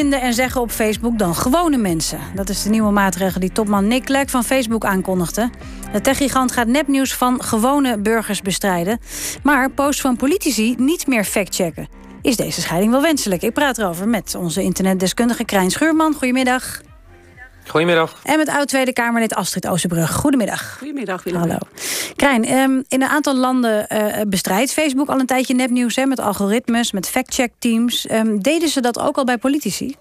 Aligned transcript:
vinden 0.00 0.20
en 0.20 0.34
zeggen 0.34 0.60
op 0.60 0.70
Facebook 0.70 1.18
dan 1.18 1.34
gewone 1.34 1.76
mensen. 1.76 2.18
Dat 2.34 2.48
is 2.48 2.62
de 2.62 2.70
nieuwe 2.70 2.90
maatregel 2.90 3.40
die 3.40 3.52
topman 3.52 3.86
Nick 3.86 4.04
Clegg 4.04 4.30
van 4.30 4.44
Facebook 4.44 4.84
aankondigde. 4.84 5.50
De 5.92 6.00
techgigant 6.00 6.52
gaat 6.52 6.66
nepnieuws 6.66 7.14
van 7.14 7.42
gewone 7.42 7.98
burgers 7.98 8.42
bestrijden. 8.42 8.98
Maar 9.42 9.70
posts 9.70 10.00
van 10.00 10.16
politici 10.16 10.74
niet 10.78 11.06
meer 11.06 11.24
factchecken. 11.24 11.88
Is 12.22 12.36
deze 12.36 12.60
scheiding 12.60 12.92
wel 12.92 13.02
wenselijk? 13.02 13.42
Ik 13.42 13.52
praat 13.52 13.78
erover 13.78 14.08
met 14.08 14.34
onze 14.34 14.62
internetdeskundige 14.62 15.44
Krijn 15.44 15.70
Schuurman. 15.70 16.12
Goedemiddag. 16.12 16.80
Goedemiddag. 17.66 18.16
En 18.22 18.38
met 18.38 18.48
oud-Tweede 18.48 18.92
Kamerlid 18.92 19.34
Astrid 19.34 19.68
Oosterbrug. 19.68 20.12
Goedemiddag. 20.12 20.76
Goedemiddag, 20.78 21.22
Willem. 21.22 21.40
Hallo. 21.40 21.58
Krijn, 22.16 22.44
ehm, 22.44 22.82
in 22.88 23.02
een 23.02 23.08
aantal 23.08 23.36
landen 23.36 23.86
uh, 23.92 24.20
bestrijdt 24.26 24.72
Facebook 24.72 25.08
al 25.08 25.20
een 25.20 25.26
tijdje 25.26 25.54
nepnieuws... 25.54 25.96
Hè, 25.96 26.06
met 26.06 26.20
algoritmes, 26.20 26.92
met 26.92 27.08
fact-check-teams. 27.08 28.10
Um, 28.10 28.42
deden 28.42 28.68
ze 28.68 28.80
dat 28.80 28.98
ook 28.98 29.16
al 29.16 29.24
bij 29.24 29.38
politici? 29.38 29.96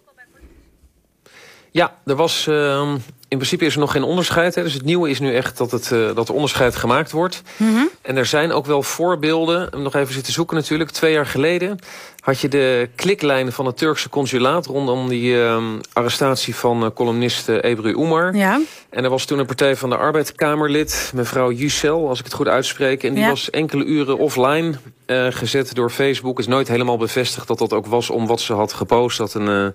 Ja, 1.72 1.94
er 2.06 2.16
was 2.16 2.48
uh, 2.48 2.94
in 3.34 3.40
principe 3.40 3.66
is 3.66 3.74
er 3.74 3.80
nog 3.80 3.92
geen 3.92 4.04
onderscheid. 4.04 4.56
Hè. 4.56 4.64
Dus 4.64 4.74
het 4.74 4.86
nieuwe 4.86 5.10
is 5.10 5.20
nu 5.20 5.36
echt 5.36 5.58
dat, 5.58 5.72
het, 5.72 5.92
uh, 5.94 6.16
dat 6.16 6.28
er 6.28 6.34
onderscheid 6.34 6.76
gemaakt 6.76 7.12
wordt. 7.12 7.42
Mm 7.58 7.76
-hmm. 7.76 7.90
En 8.02 8.18
er 8.18 8.26
zijn 8.26 8.52
ook 8.52 8.66
wel 8.66 8.84
voorbeelden. 8.84 9.70
Nog 9.82 9.96
even 9.96 10.14
zitten 10.14 10.34
zoeken 10.34 10.56
natuurlijk. 10.56 10.90
Twee 10.90 11.14
jaar 11.14 11.26
geleden 11.26 11.80
had 12.20 12.40
je 12.40 12.48
de 12.48 12.90
kliklijn 12.96 13.52
van 13.52 13.66
het 13.66 13.78
Turkse 13.78 14.10
consulaat... 14.10 14.66
rondom 14.66 15.10
die 15.10 15.34
uh, 15.34 15.64
arrestatie 15.94 16.56
van 16.56 16.84
uh, 16.84 16.90
columnist 16.94 17.50
Ebru 17.50 17.90
Umar. 17.90 18.36
Ja. 18.36 18.62
En 18.90 19.04
er 19.04 19.10
was 19.10 19.26
toen 19.26 19.40
een 19.40 19.46
Partij 19.46 19.76
van 19.76 19.90
de 19.90 19.98
Arbeid-Kamerlid... 19.98 21.12
mevrouw 21.16 21.52
Yücel, 21.52 22.08
als 22.08 22.20
ik 22.20 22.26
het 22.26 22.34
goed 22.34 22.48
uitspreek. 22.48 23.04
En 23.04 23.14
die 23.14 23.24
ja. 23.24 23.30
was 23.30 23.50
enkele 23.50 23.84
uren 23.84 24.18
offline 24.18 24.74
gezet 25.30 25.76
door 25.76 25.90
Facebook. 25.90 26.40
is 26.40 26.48
nooit 26.48 26.68
helemaal 26.68 26.98
bevestigd 26.98 27.48
dat 27.48 27.58
dat 27.58 27.74
ook 27.74 27.86
was 27.86 28.10
om 28.10 28.28
wat 28.28 28.42
ze 28.42 28.54
had 28.54 28.74
gepost. 28.74 29.18
Dat 29.18 29.34
een 29.34 29.74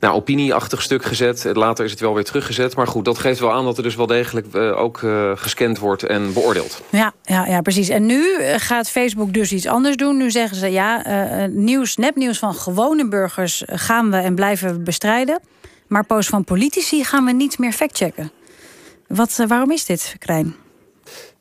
nou, 0.00 0.14
opinieachtig 0.14 0.82
stuk 0.82 1.04
gezet. 1.04 1.50
Later 1.52 1.84
is 1.84 1.90
het 1.90 2.00
wel 2.00 2.14
weer 2.14 2.24
teruggezet. 2.24 2.76
Maar 2.76 2.87
goed, 2.88 3.04
dat 3.04 3.18
geeft 3.18 3.40
wel 3.40 3.52
aan 3.52 3.64
dat 3.64 3.76
er 3.76 3.82
dus 3.82 3.96
wel 3.96 4.06
degelijk 4.06 4.46
uh, 4.54 4.80
ook 4.80 4.98
gescand 5.34 5.78
wordt 5.78 6.02
en 6.02 6.32
beoordeeld. 6.32 6.82
Ja, 6.90 7.12
ja, 7.22 7.46
ja, 7.46 7.60
precies. 7.60 7.88
En 7.88 8.06
nu 8.06 8.42
gaat 8.56 8.90
Facebook 8.90 9.32
dus 9.32 9.52
iets 9.52 9.66
anders 9.66 9.96
doen. 9.96 10.16
Nu 10.16 10.30
zeggen 10.30 10.56
ze 10.56 10.66
ja, 10.66 11.02
nieuws, 11.50 11.96
nepnieuws 11.96 12.38
van 12.38 12.54
gewone 12.54 13.08
burgers 13.08 13.62
gaan 13.66 14.10
we 14.10 14.16
en 14.16 14.34
blijven 14.34 14.72
we 14.72 14.78
bestrijden. 14.78 15.40
Maar 15.86 16.04
posts 16.04 16.30
van 16.30 16.44
politici 16.44 17.04
gaan 17.04 17.24
we 17.24 17.32
niet 17.32 17.58
meer 17.58 17.72
factchecken. 17.72 18.30
Wat, 19.06 19.44
waarom 19.46 19.70
is 19.70 19.84
dit, 19.84 20.16
Krijn? 20.18 20.54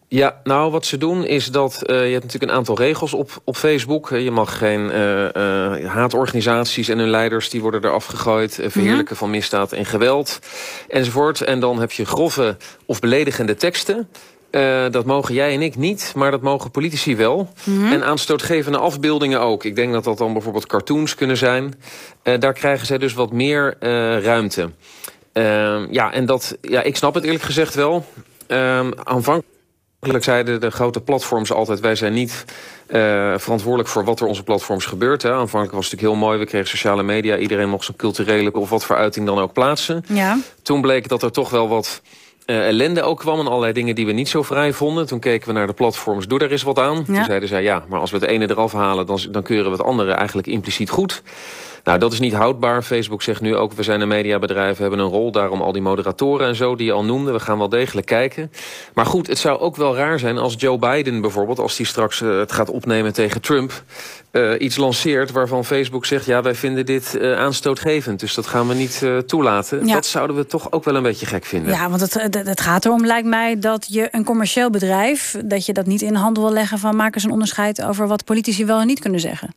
Ja, 0.10 0.42
nou 0.44 0.72
wat 0.72 0.86
ze 0.86 0.98
doen 0.98 1.26
is 1.26 1.46
dat 1.46 1.84
uh, 1.86 1.96
je 1.96 2.12
hebt 2.12 2.24
natuurlijk 2.24 2.52
een 2.52 2.58
aantal 2.58 2.78
regels 2.78 3.14
op, 3.14 3.42
op 3.44 3.56
Facebook. 3.56 4.10
Je 4.10 4.32
mag 4.32 4.58
geen 4.58 4.82
uh, 4.82 5.24
uh, 5.24 5.30
haatorganisaties 5.86 6.90
en 6.90 7.00
hun 7.00 7.10
leiders 7.10 7.50
die 7.50 7.62
worden 7.62 7.86
eraf 7.86 8.06
gegooid. 8.06 8.54
verheerlijken 8.54 8.98
mm 8.98 9.06
-hmm. 9.08 9.16
van 9.16 9.30
misdaad 9.30 9.72
en 9.72 9.86
geweld 9.86 10.40
enzovoort. 10.88 11.42
En 11.42 11.60
dan 11.60 11.80
heb 11.80 11.92
je 11.92 12.06
grove 12.06 12.58
of 12.86 13.00
beledigende 13.00 13.56
teksten. 13.56 14.08
dat 14.92 15.06
mogen 15.06 15.34
jij 15.34 15.54
en 15.54 15.62
ik 15.62 15.76
niet, 15.76 16.12
maar 16.16 16.32
dat 16.32 16.42
mogen 16.42 16.72
politici 16.72 17.16
wel. 17.16 17.50
Mm 17.64 17.78
-hmm. 17.78 17.92
En 17.92 18.04
aanstootgevende 18.04 18.78
afbeeldingen 18.78 19.42
ook. 19.42 19.64
Ik 19.64 19.76
denk 19.76 19.94
dat 19.94 20.04
dat 20.04 20.18
dan 20.18 20.34
bijvoorbeeld 20.34 20.68
cartoons 20.68 21.16
kunnen 21.16 21.38
zijn. 21.38 21.74
daar 22.40 22.54
krijgen 22.54 22.88
zij 22.88 22.98
dus 22.98 23.14
wat 23.14 23.32
meer 23.32 23.76
ruimte. 24.24 24.72
Ehm, 25.34 25.88
ja, 25.92 26.14
en 26.14 26.26
dat, 26.26 26.58
ja, 26.62 26.82
ik 26.82 26.96
snap 26.96 27.14
het 27.14 27.24
eerlijk 27.24 27.44
gezegd 27.44 27.76
wel. 27.76 28.06
Ehm, 28.48 28.92
aanvankelijk 29.04 29.57
zeiden 30.00 30.62
de 30.62 30.72
grote 30.72 31.02
platforms 31.02 31.52
altijd... 31.52 31.80
wij 31.80 31.96
zijn 31.96 32.14
niet 32.14 32.46
uh, 32.88 33.34
verantwoordelijk 33.38 33.90
voor 33.90 34.04
wat 34.04 34.20
er 34.20 34.28
onze 34.28 34.44
platforms 34.44 34.86
gebeurt. 34.86 35.22
Hè. 35.22 35.32
Aanvankelijk 35.32 35.76
was 35.76 35.84
het 35.84 35.94
natuurlijk 35.94 36.20
heel 36.20 36.30
mooi. 36.30 36.40
We 36.40 36.46
kregen 36.46 36.68
sociale 36.68 37.04
media. 37.04 37.38
Iedereen 37.38 37.70
mocht 37.70 37.86
zijn 37.86 37.98
culturele 37.98 38.54
of 38.54 38.70
wat 38.70 38.86
voor 38.86 38.96
uiting 38.96 39.26
dan 39.26 39.40
ook 39.40 39.54
plaatsen. 39.54 40.04
Ja. 40.08 40.40
Toen 40.62 40.82
bleek 40.82 41.08
dat 41.08 41.24
er 41.24 41.32
toch 41.32 41.50
wel 41.50 41.68
wat 41.68 42.02
uh, 42.46 42.68
ellende 42.68 43.02
ook 43.02 43.20
kwam... 43.20 43.40
en 43.40 43.48
allerlei 43.48 43.74
dingen 43.74 43.96
die 43.96 44.06
we 44.06 44.12
niet 44.12 44.30
zo 44.30 44.44
vrij 44.44 44.74
vonden. 44.74 45.08
Toen 45.08 45.20
keken 45.20 45.48
we 45.48 45.54
naar 45.54 45.68
de 45.68 45.74
platforms, 45.74 46.28
doe 46.28 46.40
daar 46.40 46.52
eens 46.52 46.64
wat 46.64 46.80
aan. 46.80 46.96
Ja. 46.96 47.04
Toen 47.04 47.24
zeiden 47.24 47.50
zij, 47.50 47.64
ja, 47.64 47.86
maar 47.88 48.00
als 48.00 48.12
we 48.12 48.18
het 48.18 48.30
ene 48.30 48.50
eraf 48.50 48.74
halen... 48.74 49.06
dan, 49.06 49.20
dan 49.32 49.44
keuren 49.44 49.72
we 49.72 49.78
het 49.78 49.86
andere 49.86 50.12
eigenlijk 50.12 50.48
impliciet 50.48 50.90
goed. 50.90 51.24
Nou, 51.88 52.00
dat 52.00 52.14
is 52.14 52.20
niet 52.20 52.34
houdbaar. 52.34 52.84
Facebook 52.84 53.22
zegt 53.22 53.42
nu 53.42 53.56
ook, 53.56 53.74
we 53.74 53.84
zijn 53.84 54.02
een 54.02 54.08
mediabedrijf, 54.08 54.76
we 54.76 54.82
hebben 54.82 55.00
een 55.00 55.10
rol. 55.10 55.32
Daarom 55.32 55.62
al 55.62 55.72
die 55.72 55.82
moderatoren 55.82 56.48
en 56.48 56.56
zo 56.56 56.76
die 56.76 56.86
je 56.86 56.92
al 56.92 57.04
noemde. 57.04 57.32
We 57.32 57.40
gaan 57.40 57.58
wel 57.58 57.70
degelijk 57.70 58.08
kijken. 58.08 58.52
Maar 58.94 59.06
goed, 59.06 59.28
het 59.28 59.38
zou 59.38 59.60
ook 59.60 59.76
wel 59.76 59.96
raar 59.96 60.20
zijn 60.20 60.38
als 60.38 60.56
Joe 60.58 60.78
Biden 60.78 61.22
bijvoorbeeld... 61.22 61.60
als 61.60 61.76
die 61.76 61.86
straks 61.86 62.22
uh, 62.22 62.40
het 62.40 62.52
gaat 62.52 62.70
opnemen 62.70 63.14
tegen 63.14 63.42
Trump... 63.42 63.84
Uh, 64.32 64.52
iets 64.60 64.78
lanceert 64.78 65.32
waarvan 65.32 65.66
Facebook 65.66 66.06
zegt... 66.06 66.26
ja, 66.26 66.42
wij 66.42 66.56
vinden 66.56 66.86
dit 66.86 67.18
uh, 67.22 67.38
aanstootgevend, 67.38 68.20
dus 68.20 68.34
dat 68.34 68.48
gaan 68.48 68.68
we 68.68 68.74
niet 68.74 69.06
toelaten. 69.26 69.88
Ja. 69.88 69.94
Dat 69.94 70.06
zouden 70.06 70.36
we 70.36 70.46
toch 70.46 70.72
ook 70.72 70.84
wel 70.84 70.96
een 70.96 71.04
beetje 71.04 71.26
gek 71.26 71.46
vinden. 71.46 71.74
Ja, 71.74 71.90
want 71.90 72.02
het, 72.02 72.14
het 72.34 72.62
gaat 72.62 72.86
erom, 72.86 73.06
lijkt 73.06 73.28
mij, 73.28 73.60
dat 73.60 73.86
je 73.90 74.08
een 74.12 74.24
commercieel 74.24 74.70
bedrijf... 74.70 75.36
dat 75.46 75.66
je 75.66 75.74
dat 75.74 75.86
niet 75.86 76.02
in 76.02 76.16
handen 76.16 76.44
wil 76.44 76.52
leggen 76.52 76.78
van... 76.78 76.96
maken 76.96 77.22
ze 77.22 77.28
een 77.28 77.34
onderscheid 77.34 77.84
over 77.84 78.08
wat 78.08 78.26
politici 78.26 78.66
wel 78.66 78.80
en 78.80 78.88
niet 78.88 79.00
kunnen 79.00 79.20
zeggen. 79.20 79.56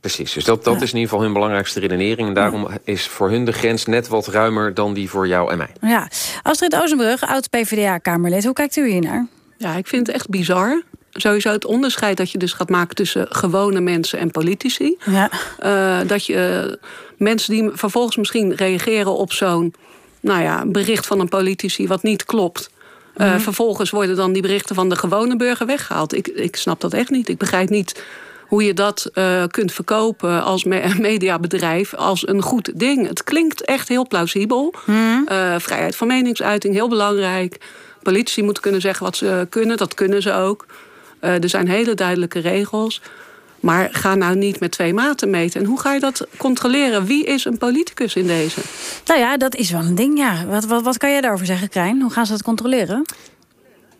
Precies, 0.00 0.32
dus 0.32 0.44
dat, 0.44 0.64
dat 0.64 0.74
ja. 0.74 0.82
is 0.82 0.88
in 0.88 0.94
ieder 0.94 1.08
geval 1.08 1.24
hun 1.24 1.32
belangrijkste 1.32 1.80
redenering. 1.80 2.28
En 2.28 2.34
daarom 2.34 2.68
is 2.84 3.06
voor 3.06 3.30
hun 3.30 3.44
de 3.44 3.52
grens 3.52 3.86
net 3.86 4.08
wat 4.08 4.26
ruimer 4.26 4.74
dan 4.74 4.94
die 4.94 5.10
voor 5.10 5.28
jou 5.28 5.50
en 5.52 5.58
mij. 5.58 5.72
Ja. 5.80 6.08
Astrid 6.42 6.76
Ozenbrug, 6.76 7.22
oud-PVDA-Kamerlid. 7.22 8.44
Hoe 8.44 8.52
kijkt 8.52 8.76
u 8.76 8.90
hier 8.90 9.00
naar? 9.00 9.26
Ja, 9.56 9.74
ik 9.74 9.86
vind 9.86 10.06
het 10.06 10.16
echt 10.16 10.28
bizar. 10.28 10.82
Sowieso 11.12 11.50
het 11.50 11.64
onderscheid 11.64 12.16
dat 12.16 12.30
je 12.30 12.38
dus 12.38 12.52
gaat 12.52 12.68
maken 12.68 12.96
tussen 12.96 13.26
gewone 13.28 13.80
mensen 13.80 14.18
en 14.18 14.30
politici. 14.30 14.96
Ja. 15.04 15.30
Uh, 15.64 16.08
dat 16.08 16.26
je 16.26 16.66
uh, 16.66 16.88
mensen 17.16 17.52
die 17.52 17.70
vervolgens 17.72 18.16
misschien 18.16 18.54
reageren 18.54 19.14
op 19.14 19.32
zo'n 19.32 19.74
nou 20.20 20.42
ja, 20.42 20.66
bericht 20.66 21.06
van 21.06 21.20
een 21.20 21.28
politici 21.28 21.86
wat 21.86 22.02
niet 22.02 22.24
klopt. 22.24 22.70
Uh, 23.16 23.26
mm 23.26 23.32
-hmm. 23.32 23.40
Vervolgens 23.40 23.90
worden 23.90 24.16
dan 24.16 24.32
die 24.32 24.42
berichten 24.42 24.74
van 24.74 24.88
de 24.88 24.96
gewone 24.96 25.36
burger 25.36 25.66
weggehaald. 25.66 26.14
Ik, 26.14 26.28
ik 26.28 26.56
snap 26.56 26.80
dat 26.80 26.92
echt 26.92 27.10
niet. 27.10 27.28
Ik 27.28 27.38
begrijp 27.38 27.68
niet 27.68 28.02
hoe 28.48 28.64
je 28.64 28.74
dat 28.74 29.10
uh, 29.14 29.44
kunt 29.50 29.72
verkopen 29.72 30.42
als 30.42 30.64
me 30.64 30.94
mediabedrijf 30.98 31.94
als 31.94 32.28
een 32.28 32.42
goed 32.42 32.70
ding. 32.74 33.06
Het 33.06 33.24
klinkt 33.24 33.64
echt 33.64 33.88
heel 33.88 34.06
plausibel. 34.06 34.74
Hmm. 34.84 35.26
Uh, 35.32 35.54
vrijheid 35.58 35.96
van 35.96 36.06
meningsuiting, 36.06 36.74
heel 36.74 36.88
belangrijk. 36.88 37.60
Politici 38.02 38.42
moeten 38.42 38.62
kunnen 38.62 38.80
zeggen 38.80 39.04
wat 39.04 39.16
ze 39.16 39.46
kunnen, 39.48 39.76
dat 39.76 39.94
kunnen 39.94 40.22
ze 40.22 40.32
ook. 40.32 40.66
Uh, 41.20 41.42
er 41.42 41.48
zijn 41.48 41.68
hele 41.68 41.94
duidelijke 41.94 42.38
regels. 42.38 43.00
Maar 43.60 43.88
ga 43.92 44.14
nou 44.14 44.36
niet 44.36 44.60
met 44.60 44.70
twee 44.70 44.94
maten 44.94 45.30
meten. 45.30 45.60
En 45.60 45.66
hoe 45.66 45.80
ga 45.80 45.94
je 45.94 46.00
dat 46.00 46.26
controleren? 46.36 47.04
Wie 47.04 47.24
is 47.24 47.44
een 47.44 47.58
politicus 47.58 48.14
in 48.14 48.26
deze? 48.26 48.60
Nou 49.06 49.20
ja, 49.20 49.36
dat 49.36 49.54
is 49.54 49.70
wel 49.70 49.80
een 49.80 49.94
ding, 49.94 50.18
ja. 50.18 50.46
Wat, 50.46 50.64
wat, 50.64 50.82
wat 50.82 50.98
kan 50.98 51.10
jij 51.10 51.20
daarover 51.20 51.46
zeggen, 51.46 51.68
Krijn? 51.68 52.00
Hoe 52.00 52.10
gaan 52.10 52.26
ze 52.26 52.32
dat 52.32 52.42
controleren? 52.42 53.04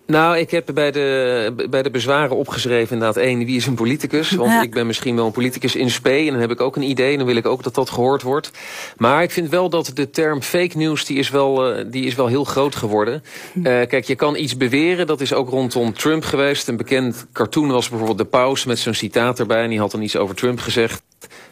Nou, 0.09 0.39
ik 0.39 0.51
heb 0.51 0.71
bij 0.75 0.91
de, 0.91 1.67
bij 1.71 1.83
de 1.83 1.91
bezwaren 1.91 2.37
opgeschreven 2.37 2.93
inderdaad 2.93 3.23
één, 3.23 3.39
wie 3.39 3.57
is 3.57 3.67
een 3.67 3.75
politicus? 3.75 4.31
Want 4.31 4.51
ja. 4.51 4.63
ik 4.63 4.71
ben 4.71 4.87
misschien 4.87 5.17
wel 5.17 5.27
een 5.27 5.33
politicus 5.33 5.77
in 5.77 5.91
spe 5.91 6.11
en 6.11 6.27
dan 6.27 6.41
heb 6.41 6.51
ik 6.51 6.61
ook 6.61 6.77
een 6.77 6.91
idee 6.91 7.13
en 7.13 7.19
dan 7.19 7.27
wil 7.27 7.37
ik 7.37 7.47
ook 7.47 7.63
dat 7.63 7.75
dat 7.75 7.91
gehoord 7.91 8.23
wordt. 8.23 8.51
Maar 8.97 9.23
ik 9.23 9.31
vind 9.31 9.49
wel 9.49 9.69
dat 9.69 9.91
de 9.95 10.11
term 10.11 10.43
fake 10.43 10.77
news, 10.77 11.05
die 11.05 11.19
is 11.19 11.31
wel, 11.31 11.79
uh, 11.79 11.85
die 11.91 12.05
is 12.05 12.15
wel 12.15 12.27
heel 12.27 12.45
groot 12.45 12.75
geworden. 12.75 13.23
Uh, 13.55 13.63
kijk, 13.63 14.05
je 14.05 14.15
kan 14.15 14.37
iets 14.37 14.57
beweren, 14.57 15.07
dat 15.07 15.21
is 15.21 15.33
ook 15.33 15.49
rondom 15.49 15.93
Trump 15.93 16.25
geweest. 16.25 16.69
Een 16.69 16.77
bekend 16.77 17.27
cartoon 17.33 17.71
was 17.71 17.89
bijvoorbeeld 17.89 18.19
de 18.19 18.25
paus 18.25 18.65
met 18.65 18.79
zo'n 18.79 18.95
citaat 18.95 19.39
erbij 19.39 19.63
en 19.63 19.71
die 19.71 19.79
had 19.79 19.91
dan 19.91 20.03
iets 20.03 20.17
over 20.17 20.35
Trump 20.35 20.61
gezegd. 20.61 21.03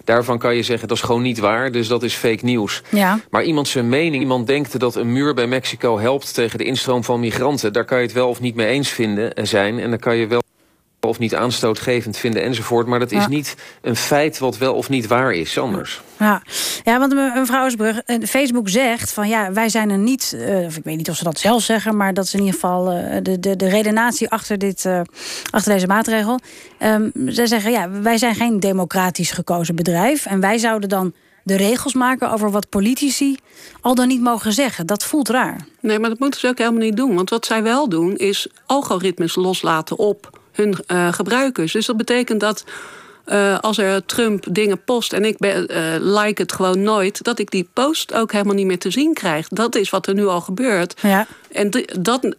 Daarvan 0.05 0.39
kan 0.39 0.57
je 0.57 0.63
zeggen, 0.63 0.89
dat 0.89 0.97
is 0.97 1.03
gewoon 1.03 1.23
niet 1.23 1.39
waar, 1.39 1.73
dus 1.73 1.89
dat 1.89 2.03
is 2.03 2.15
fake 2.15 2.45
nieuws. 2.45 2.83
Ja. 2.91 3.21
Maar 3.31 3.45
iemand 3.45 3.69
zijn 3.69 3.89
mening, 3.89 4.23
iemand 4.23 4.47
denkt 4.47 4.79
dat 4.81 4.95
een 4.95 5.13
muur 5.13 5.35
bij 5.35 5.47
Mexico 5.47 5.99
helpt 5.99 6.35
tegen 6.35 6.59
de 6.59 6.65
instroom 6.65 7.05
van 7.05 7.21
migranten. 7.21 7.73
Daar 7.73 7.85
kan 7.85 7.99
je 7.99 8.05
het 8.05 8.13
wel 8.13 8.29
of 8.29 8.41
niet 8.41 8.55
mee 8.55 8.67
eens 8.67 8.89
vinden 8.89 9.47
zijn. 9.47 9.79
En 9.79 9.91
dan 9.91 9.99
kan 9.99 10.17
je 10.17 10.27
wel 10.27 10.43
of 11.07 11.19
niet 11.19 11.35
aanstootgevend 11.35 12.17
vinden 12.17 12.43
enzovoort. 12.43 12.87
Maar 12.87 12.99
dat 12.99 13.13
is 13.13 13.23
ja. 13.23 13.29
niet 13.29 13.55
een 13.81 13.97
feit 13.97 14.39
wat 14.39 14.59
wel 14.59 14.75
of 14.75 14.89
niet 14.89 15.07
waar 15.07 15.33
is, 15.33 15.59
anders. 15.59 16.01
Ja, 16.19 16.43
ja 16.85 16.99
want 16.99 17.15
mevrouw 17.15 17.67
Osbrug, 17.67 18.03
Facebook 18.29 18.69
zegt 18.69 19.13
van 19.13 19.29
ja, 19.29 19.53
wij 19.53 19.69
zijn 19.69 19.91
er 19.91 19.99
niet... 19.99 20.37
Uh, 20.37 20.67
of 20.67 20.77
ik 20.77 20.85
weet 20.85 20.97
niet 20.97 21.11
of 21.11 21.17
ze 21.17 21.25
dat 21.25 21.39
zelf 21.39 21.63
zeggen... 21.63 21.97
maar 21.97 22.15
dat 22.15 22.25
is 22.25 22.35
in 22.35 22.39
ieder 22.39 22.55
geval 22.55 22.93
uh, 22.93 23.17
de, 23.23 23.41
de, 23.41 23.57
de 23.57 23.69
redenatie 23.69 24.31
achter, 24.31 24.59
dit, 24.59 24.85
uh, 24.85 25.01
achter 25.51 25.73
deze 25.73 25.87
maatregel. 25.87 26.41
Um, 26.83 27.13
zij 27.27 27.47
zeggen 27.47 27.71
ja, 27.71 27.91
wij 27.91 28.19
zijn 28.19 28.35
geen 28.35 28.61
democratisch 28.61 29.31
gekozen 29.31 29.75
bedrijf... 29.75 30.27
en 30.27 30.41
wij 30.41 30.59
zouden 30.59 30.89
dan 30.89 31.13
de 31.47 31.57
regels 31.57 31.95
maken 31.95 32.31
over 32.31 32.51
wat 32.51 32.69
politici 32.69 33.37
al 33.81 33.95
dan 33.95 34.09
niet 34.09 34.21
mogen 34.21 34.53
zeggen. 34.53 34.87
Dat 34.87 35.05
voelt 35.05 35.29
raar. 35.29 35.67
Nee, 35.81 35.99
maar 35.99 36.11
dat 36.11 36.19
moeten 36.19 36.41
ze 36.41 36.49
ook 36.49 36.59
helemaal 36.59 36.81
niet 36.81 36.97
doen. 36.97 37.15
Want 37.15 37.31
wat 37.31 37.47
zij 37.47 37.63
wel 37.63 37.89
doen 37.89 38.17
is 38.17 38.49
algoritmes 38.67 39.35
loslaten 39.35 39.99
op 39.99 40.36
hun 40.57 40.75
uh, 40.89 41.13
gebruikers. 41.13 41.73
Dus 41.73 41.87
dat 41.87 41.97
betekent 41.97 42.41
dat 42.41 42.65
uh, 43.27 43.59
als 43.59 43.79
er 43.79 44.05
Trump 44.05 44.45
dingen 44.51 44.85
post 44.85 45.13
en 45.13 45.25
ik 45.25 45.39
ben, 45.39 45.71
uh, 45.71 45.79
like 45.99 46.43
het 46.43 46.53
gewoon 46.53 46.83
nooit, 46.83 47.25
dat 47.25 47.39
ik 47.39 47.51
die 47.51 47.69
post 47.73 48.15
ook 48.15 48.33
helemaal 48.33 48.55
niet 48.55 48.67
meer 48.67 48.79
te 48.79 48.91
zien 48.91 49.15
krijg. 49.15 49.49
Dat 49.49 49.75
is 49.75 49.91
wat 49.91 50.07
er 50.07 50.15
nu 50.15 50.27
al 50.27 50.41
gebeurt. 50.41 50.95
Ja. 51.03 51.27
En 51.53 51.71
dat 52.01 52.37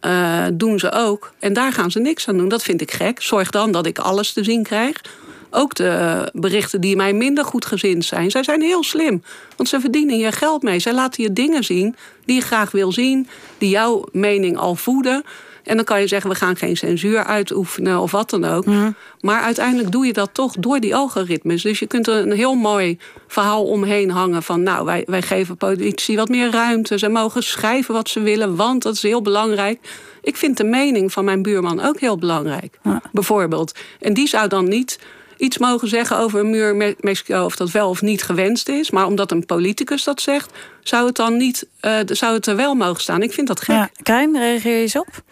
doen 0.54 0.80
ze 0.80 0.92
ook. 0.92 1.34
En 1.40 1.54
daar 1.54 1.74
gaan 1.74 1.92
ze 1.92 2.00
niks 2.00 2.28
aan 2.28 2.38
doen. 2.38 2.50
Dat 2.50 2.64
vind 2.64 2.82
ik 2.82 2.92
gek. 2.92 3.22
Zorg 3.22 3.50
dan 3.50 3.72
dat 3.72 3.86
ik 3.86 4.00
alles 4.00 4.34
te 4.34 4.44
zien 4.44 4.64
krijg. 4.64 5.02
ook 5.50 5.76
de 5.76 6.30
berichten 6.34 6.82
die 6.82 6.96
mij 6.96 7.14
minder 7.14 7.46
goed 7.46 7.66
gezind 7.66 8.06
zijn. 8.06 8.32
Zij 8.32 8.44
zijn 8.44 8.62
heel 8.62 8.84
slim, 8.84 9.24
want 9.56 9.70
ze 9.70 9.80
verdienen 9.80 10.18
je 10.18 10.32
geld 10.32 10.64
mee. 10.64 10.80
Zij 10.80 10.94
laten 10.94 11.24
je 11.24 11.34
dingen 11.34 11.64
zien 11.64 11.96
die 12.26 12.36
je 12.36 12.42
graag 12.42 12.72
wil 12.72 12.92
zien, 12.92 13.28
die 13.58 13.70
jouw 13.70 14.06
mening 14.12 14.58
al 14.58 14.76
voeden. 14.76 15.24
En 15.68 15.76
dan 15.76 15.86
kan 15.86 16.00
je 16.00 16.08
zeggen, 16.08 16.30
we 16.30 16.36
gaan 16.36 16.56
geen 16.56 16.78
censuur 16.78 17.24
uitoefenen 17.24 18.00
of 18.00 18.12
wat 18.12 18.30
dan 18.30 18.46
ook. 18.46 18.66
Mhm. 18.66 18.92
Maar 19.22 19.42
uiteindelijk 19.42 19.92
doe 19.92 20.06
je 20.06 20.14
dat 20.14 20.30
toch 20.34 20.56
door 20.60 20.80
die 20.80 20.96
algoritmes. 20.96 21.62
Dus 21.62 21.80
je 21.80 21.88
kunt 21.88 22.08
er 22.08 22.16
een 22.16 22.32
heel 22.32 22.56
mooi 22.56 22.98
verhaal 23.28 23.64
omheen 23.64 24.10
hangen 24.10 24.44
van... 24.44 24.64
nou, 24.64 24.86
wij, 24.86 25.04
wij 25.06 25.22
geven 25.22 25.58
politici 25.58 26.16
wat 26.16 26.30
meer 26.30 26.52
ruimte. 26.52 26.98
Ze 26.98 27.10
mogen 27.10 27.44
schrijven 27.44 27.94
wat 27.94 28.10
ze 28.10 28.20
willen, 28.20 28.56
want 28.56 28.84
dat 28.84 28.94
is 28.94 29.02
heel 29.02 29.22
belangrijk. 29.22 29.80
Ik 30.22 30.36
vind 30.36 30.58
de 30.58 30.64
mening 30.64 31.12
van 31.12 31.26
mijn 31.26 31.42
buurman 31.42 31.82
ook 31.82 32.00
heel 32.00 32.18
belangrijk, 32.18 32.80
bijvoorbeeld. 33.12 33.72
En 34.00 34.14
die 34.14 34.28
zou 34.28 34.48
dan 34.48 34.68
niet 34.68 35.00
iets 35.38 35.58
mogen 35.58 35.88
zeggen 35.88 36.18
over 36.18 36.40
een 36.40 36.50
muur 36.50 36.96
Mexico, 37.00 37.44
of 37.44 37.56
dat 37.56 37.72
wel 37.72 37.90
of 37.90 38.02
niet 38.02 38.24
gewenst 38.24 38.70
is. 38.70 38.92
Maar 38.92 39.06
omdat 39.06 39.32
een 39.32 39.46
politicus 39.46 40.04
dat 40.04 40.22
zegt, 40.22 40.52
zou 40.84 41.06
het 41.06 41.16
dan 41.16 41.38
niet, 41.38 41.68
uh, 41.82 42.00
zou 42.06 42.34
het 42.34 42.48
er 42.48 42.56
wel 42.56 42.76
mogen 42.76 43.02
staan. 43.02 43.22
Ik 43.22 43.34
vind 43.34 43.48
dat 43.48 43.62
gek. 43.62 43.76
Ja, 43.76 43.90
Krijn, 44.04 44.38
reageer 44.38 44.76
je 44.76 44.82
eens 44.82 44.98
op? 44.98 45.24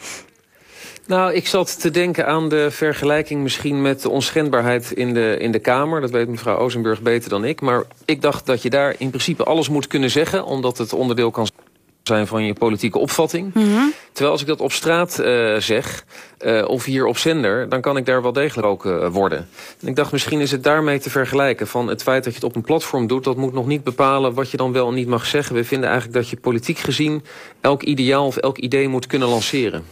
Nou, 1.07 1.33
ik 1.33 1.47
zat 1.47 1.81
te 1.81 1.91
denken 1.91 2.27
aan 2.27 2.49
de 2.49 2.71
vergelijking 2.71 3.41
misschien 3.41 3.81
met 3.81 4.01
de 4.01 4.09
onschendbaarheid 4.09 4.91
in 4.91 5.13
de, 5.13 5.37
in 5.39 5.51
de 5.51 5.59
Kamer. 5.59 6.01
Dat 6.01 6.11
weet 6.11 6.27
mevrouw 6.27 6.57
Ozenburg 6.57 7.01
beter 7.01 7.29
dan 7.29 7.45
ik. 7.45 7.61
Maar 7.61 7.83
ik 8.05 8.21
dacht 8.21 8.45
dat 8.45 8.61
je 8.61 8.69
daar 8.69 8.95
in 8.97 9.09
principe 9.09 9.43
alles 9.43 9.69
moet 9.69 9.87
kunnen 9.87 10.11
zeggen... 10.11 10.45
omdat 10.45 10.77
het 10.77 10.93
onderdeel 10.93 11.31
kan 11.31 11.45
zijn 11.45 11.64
van 12.05 12.43
je 12.43 12.53
politieke 12.53 12.97
opvatting. 12.97 13.53
Mhm. 13.53 13.81
Terwijl 14.11 14.31
als 14.31 14.41
ik 14.41 14.47
dat 14.47 14.61
op 14.61 14.71
straat 14.71 15.19
uh, 15.19 15.55
zeg, 15.55 16.05
uh, 16.39 16.67
of 16.67 16.83
hier 16.83 17.05
op 17.05 17.17
zender... 17.17 17.69
dan 17.69 17.81
kan 17.81 17.97
ik 17.97 18.05
daar 18.05 18.21
wel 18.21 18.33
degelijk 18.33 18.67
ook 18.67 18.85
uh, 18.85 19.07
worden. 19.07 19.47
En 19.81 19.87
ik 19.87 19.95
dacht, 19.95 20.11
misschien 20.11 20.39
is 20.39 20.51
het 20.51 20.63
daarmee 20.63 20.99
te 20.99 21.09
vergelijken... 21.09 21.67
van 21.67 21.87
het 21.87 22.03
feit 22.03 22.23
dat 22.23 22.33
je 22.33 22.39
het 22.39 22.49
op 22.49 22.55
een 22.55 22.61
platform 22.61 23.07
doet... 23.07 23.23
dat 23.23 23.37
moet 23.37 23.53
nog 23.53 23.67
niet 23.67 23.83
bepalen 23.83 24.33
wat 24.33 24.51
je 24.51 24.57
dan 24.57 24.71
wel 24.71 24.87
en 24.87 24.93
niet 24.93 25.07
mag 25.07 25.25
zeggen. 25.25 25.55
We 25.55 25.63
vinden 25.63 25.89
eigenlijk 25.89 26.19
dat 26.19 26.29
je 26.29 26.37
politiek 26.37 26.77
gezien... 26.77 27.23
elk 27.61 27.83
ideaal 27.83 28.25
of 28.25 28.37
elk 28.37 28.57
idee 28.57 28.87
moet 28.87 29.07
kunnen 29.07 29.27
lanceren. 29.27 29.83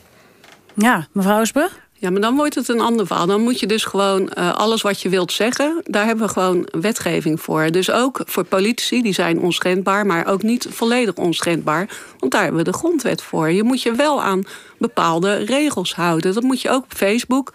Ja, 0.74 1.08
mevrouw 1.12 1.42
Osburg? 1.42 1.80
Ja, 2.04 2.10
maar 2.10 2.22
dan 2.22 2.36
wordt 2.36 2.56
het 2.56 2.68
een 2.68 2.80
ander 2.80 3.08
verhaal. 3.08 3.26
Dan 3.26 3.42
moet 3.42 3.60
je 3.60 3.68
dus 3.68 3.86
gewoon 3.86 4.32
uh, 4.38 4.54
alles 4.54 4.82
wat 4.82 5.02
je 5.02 5.10
wilt 5.10 5.32
zeggen, 5.32 5.82
daar 5.84 6.06
hebben 6.06 6.26
we 6.26 6.34
gewoon 6.34 6.68
wetgeving 6.72 7.42
voor. 7.42 7.72
Dus 7.72 7.92
ook 7.92 8.22
voor 8.26 8.44
politici, 8.44 9.02
die 9.02 9.14
zijn 9.14 9.40
onschendbaar, 9.40 10.06
maar 10.06 10.28
ook 10.28 10.44
niet 10.44 10.68
volledig 10.70 11.16
onschendbaar. 11.16 11.90
Want 12.20 12.32
daar 12.32 12.42
hebben 12.42 12.64
we 12.64 12.72
de 12.72 12.78
grondwet 12.78 13.22
voor. 13.22 13.52
Je 13.52 13.64
moet 13.64 13.82
je 13.82 13.92
wel 13.92 14.22
aan 14.22 14.44
bepaalde 14.78 15.36
regels 15.36 15.96
houden. 15.96 16.34
Dat 16.34 16.44
moet 16.44 16.62
je 16.62 16.70
ook 16.70 16.84
op 16.84 16.94
Facebook. 16.94 17.54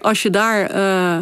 Als 0.00 0.22
je 0.22 0.30
daar. 0.30 0.74
Uh, 0.74 1.18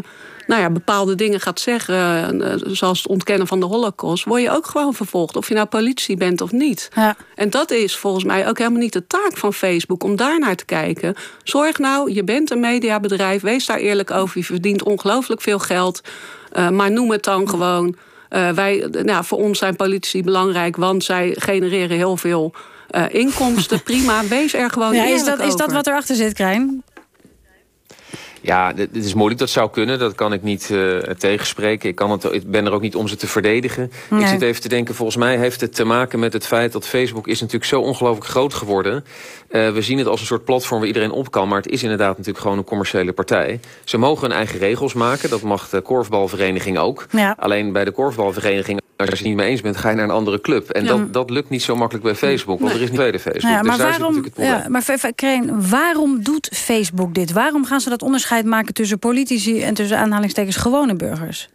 nou 0.46 0.60
ja, 0.60 0.70
bepaalde 0.70 1.14
dingen 1.14 1.40
gaat 1.40 1.60
zeggen, 1.60 2.42
eh, 2.42 2.54
zoals 2.66 2.98
het 2.98 3.08
ontkennen 3.08 3.46
van 3.46 3.60
de 3.60 3.66
holocaust, 3.66 4.24
word 4.24 4.42
je 4.42 4.50
ook 4.50 4.66
gewoon 4.66 4.94
vervolgd, 4.94 5.36
of 5.36 5.48
je 5.48 5.54
nou 5.54 5.66
politie 5.66 6.16
bent 6.16 6.40
of 6.40 6.52
niet. 6.52 6.88
Ja. 6.94 7.16
En 7.34 7.50
dat 7.50 7.70
is 7.70 7.96
volgens 7.96 8.24
mij 8.24 8.48
ook 8.48 8.58
helemaal 8.58 8.80
niet 8.80 8.92
de 8.92 9.06
taak 9.06 9.36
van 9.36 9.52
Facebook 9.52 10.04
om 10.04 10.16
daar 10.16 10.38
naar 10.38 10.56
te 10.56 10.64
kijken. 10.64 11.14
Zorg 11.42 11.78
nou, 11.78 12.12
je 12.12 12.24
bent 12.24 12.50
een 12.50 12.60
mediabedrijf, 12.60 13.42
wees 13.42 13.66
daar 13.66 13.78
eerlijk 13.78 14.10
over. 14.10 14.38
Je 14.38 14.44
verdient 14.44 14.82
ongelooflijk 14.82 15.40
veel 15.40 15.58
geld, 15.58 16.00
uh, 16.52 16.70
maar 16.70 16.90
noem 16.90 17.10
het 17.10 17.24
dan 17.24 17.48
gewoon. 17.48 17.96
Uh, 18.30 18.50
wij, 18.50 18.88
nou, 19.02 19.24
voor 19.24 19.38
ons 19.38 19.58
zijn 19.58 19.76
politici 19.76 20.22
belangrijk, 20.22 20.76
want 20.76 21.04
zij 21.04 21.36
genereren 21.38 21.96
heel 21.96 22.16
veel 22.16 22.54
uh, 22.90 23.04
inkomsten. 23.08 23.82
Prima, 23.92 24.24
wees 24.26 24.54
er 24.54 24.70
gewoon 24.70 24.94
ja, 24.94 25.04
is 25.04 25.24
dat, 25.24 25.40
Is 25.40 25.56
dat 25.56 25.72
wat 25.72 25.86
erachter 25.86 26.16
zit, 26.16 26.32
Krijn? 26.32 26.83
Ja, 28.44 28.72
het 28.76 28.96
is 28.96 29.14
moeilijk. 29.14 29.40
Dat 29.40 29.50
zou 29.50 29.70
kunnen. 29.70 29.98
Dat 29.98 30.14
kan 30.14 30.32
ik 30.32 30.42
niet 30.42 30.68
uh, 30.72 30.98
tegenspreken. 30.98 31.88
Ik, 31.88 31.94
kan 31.94 32.10
het, 32.10 32.24
ik 32.24 32.50
ben 32.50 32.66
er 32.66 32.72
ook 32.72 32.80
niet 32.80 32.94
om 32.94 33.08
ze 33.08 33.16
te 33.16 33.26
verdedigen. 33.26 33.90
Ik 34.18 34.26
zit 34.26 34.42
even 34.42 34.62
te 34.62 34.68
denken, 34.68 34.94
volgens 34.94 35.16
mij 35.16 35.36
heeft 35.36 35.60
het 35.60 35.74
te 35.74 35.84
maken 35.84 36.18
met 36.18 36.32
het 36.32 36.46
feit... 36.46 36.72
dat 36.72 36.86
Facebook 36.86 37.28
is 37.28 37.40
natuurlijk 37.40 37.70
zo 37.70 37.80
ongelooflijk 37.80 38.26
groot 38.26 38.54
geworden. 38.54 39.04
Uh, 39.50 39.70
we 39.70 39.82
zien 39.82 39.98
het 39.98 40.06
als 40.06 40.20
een 40.20 40.26
soort 40.26 40.44
platform 40.44 40.78
waar 40.78 40.88
iedereen 40.88 41.10
op 41.10 41.30
kan. 41.30 41.48
Maar 41.48 41.58
het 41.58 41.70
is 41.70 41.82
inderdaad 41.82 42.16
natuurlijk 42.16 42.38
gewoon 42.38 42.58
een 42.58 42.64
commerciële 42.64 43.12
partij. 43.12 43.60
Ze 43.84 43.98
mogen 43.98 44.28
hun 44.28 44.36
eigen 44.36 44.58
regels 44.58 44.94
maken. 44.94 45.30
Dat 45.30 45.42
mag 45.42 45.68
de 45.68 45.80
korfbalvereniging 45.80 46.78
ook. 46.78 47.06
Ja. 47.10 47.34
Alleen 47.38 47.72
bij 47.72 47.84
de 47.84 47.90
korfbalvereniging 47.90 48.82
als 48.96 49.08
je 49.08 49.14
het 49.14 49.24
niet 49.24 49.36
mee 49.36 49.48
eens 49.48 49.60
bent, 49.60 49.76
ga 49.76 49.88
je 49.88 49.94
naar 49.94 50.04
een 50.04 50.10
andere 50.10 50.40
club. 50.40 50.70
En 50.70 50.86
dat, 50.86 51.12
dat 51.12 51.30
lukt 51.30 51.50
niet 51.50 51.62
zo 51.62 51.76
makkelijk 51.76 52.04
bij 52.04 52.14
Facebook, 52.14 52.60
want 52.60 52.72
er 52.72 52.82
is 52.82 52.88
een 52.88 52.94
tweede 52.94 53.18
Facebook. 53.18 53.52
Ja, 53.52 53.62
maar 53.62 53.76
dus 53.76 53.86
waarom, 53.86 54.24
ja, 54.36 54.66
maar 54.68 55.12
Kreen, 55.14 55.68
waarom 55.70 56.22
doet 56.22 56.48
Facebook 56.52 57.14
dit? 57.14 57.32
Waarom 57.32 57.64
gaan 57.64 57.80
ze 57.80 57.88
dat 57.88 58.02
onderscheid 58.02 58.44
maken 58.44 58.74
tussen 58.74 58.98
politici 58.98 59.62
en 59.62 59.74
tussen 59.74 59.98
aanhalingstekens 59.98 60.56
gewone 60.56 60.94
burgers? 60.94 61.48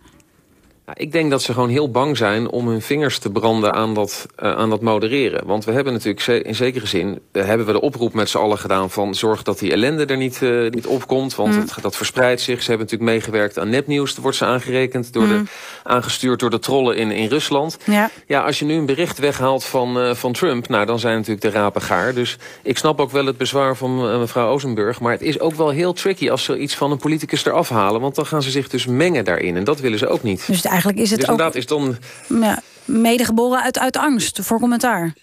Ik 0.93 1.11
denk 1.11 1.29
dat 1.31 1.41
ze 1.41 1.53
gewoon 1.53 1.69
heel 1.69 1.91
bang 1.91 2.17
zijn 2.17 2.49
om 2.49 2.67
hun 2.67 2.81
vingers 2.81 3.19
te 3.19 3.29
branden 3.29 3.73
aan 3.73 3.93
dat, 3.93 4.25
uh, 4.39 4.55
aan 4.55 4.69
dat 4.69 4.81
modereren. 4.81 5.45
Want 5.45 5.65
we 5.65 5.71
hebben 5.71 5.93
natuurlijk 5.93 6.27
in 6.45 6.55
zekere 6.55 6.87
zin... 6.87 7.19
Uh, 7.31 7.45
hebben 7.45 7.65
we 7.65 7.71
de 7.71 7.81
oproep 7.81 8.13
met 8.13 8.29
z'n 8.29 8.37
allen 8.37 8.57
gedaan 8.57 8.89
van... 8.89 9.15
zorg 9.15 9.43
dat 9.43 9.59
die 9.59 9.71
ellende 9.71 10.05
er 10.05 10.17
niet, 10.17 10.41
uh, 10.41 10.69
niet 10.69 10.87
opkomt. 10.87 11.35
Want 11.35 11.53
mm. 11.53 11.59
het, 11.59 11.73
dat 11.81 11.95
verspreidt 11.95 12.41
zich. 12.41 12.61
Ze 12.61 12.69
hebben 12.69 12.85
natuurlijk 12.85 13.11
meegewerkt 13.11 13.59
aan 13.59 13.69
nepnieuws. 13.69 14.13
Dat 14.13 14.23
wordt 14.23 14.37
ze 14.37 14.45
aangerekend, 14.45 15.13
door 15.13 15.23
mm. 15.23 15.29
de, 15.29 15.43
aangestuurd 15.83 16.39
door 16.39 16.49
de 16.49 16.59
trollen 16.59 16.97
in, 16.97 17.11
in 17.11 17.27
Rusland. 17.27 17.77
Ja. 17.83 18.09
ja, 18.27 18.41
als 18.41 18.59
je 18.59 18.65
nu 18.65 18.73
een 18.73 18.85
bericht 18.85 19.17
weghaalt 19.17 19.63
van, 19.63 20.15
van 20.15 20.33
Trump... 20.33 20.67
nou, 20.67 20.85
dan 20.85 20.99
zijn 20.99 21.15
natuurlijk 21.15 21.41
de 21.41 21.49
rapen 21.49 21.81
gaar. 21.81 22.13
Dus 22.13 22.37
ik 22.63 22.77
snap 22.77 22.99
ook 22.99 23.11
wel 23.11 23.25
het 23.25 23.37
bezwaar 23.37 23.75
van 23.75 24.19
mevrouw 24.19 24.49
Ozenburg. 24.49 24.99
Maar 24.99 25.11
het 25.11 25.21
is 25.21 25.39
ook 25.39 25.53
wel 25.53 25.69
heel 25.69 25.93
tricky 25.93 26.29
als 26.29 26.43
ze 26.43 26.57
iets 26.57 26.75
van 26.75 26.91
een 26.91 26.97
politicus 26.97 27.45
eraf 27.45 27.69
halen. 27.69 28.01
Want 28.01 28.15
dan 28.15 28.25
gaan 28.25 28.43
ze 28.43 28.51
zich 28.51 28.69
dus 28.69 28.85
mengen 28.85 29.25
daarin. 29.25 29.57
En 29.57 29.63
dat 29.63 29.79
willen 29.79 29.99
ze 29.99 30.07
ook 30.07 30.23
niet. 30.23 30.47
Dus 30.47 30.61
eigenlijk 30.83 30.99
is 31.03 31.11
het 31.11 31.19
dus 31.19 31.29
ook... 31.29 31.55
is 31.55 31.65
dan... 31.65 31.97
Ja, 32.27 32.59
medegeboren 32.85 33.61
uit, 33.61 33.79
uit 33.79 33.97
angst 33.97 34.39
voor 34.41 34.59
commentaar. 34.59 35.13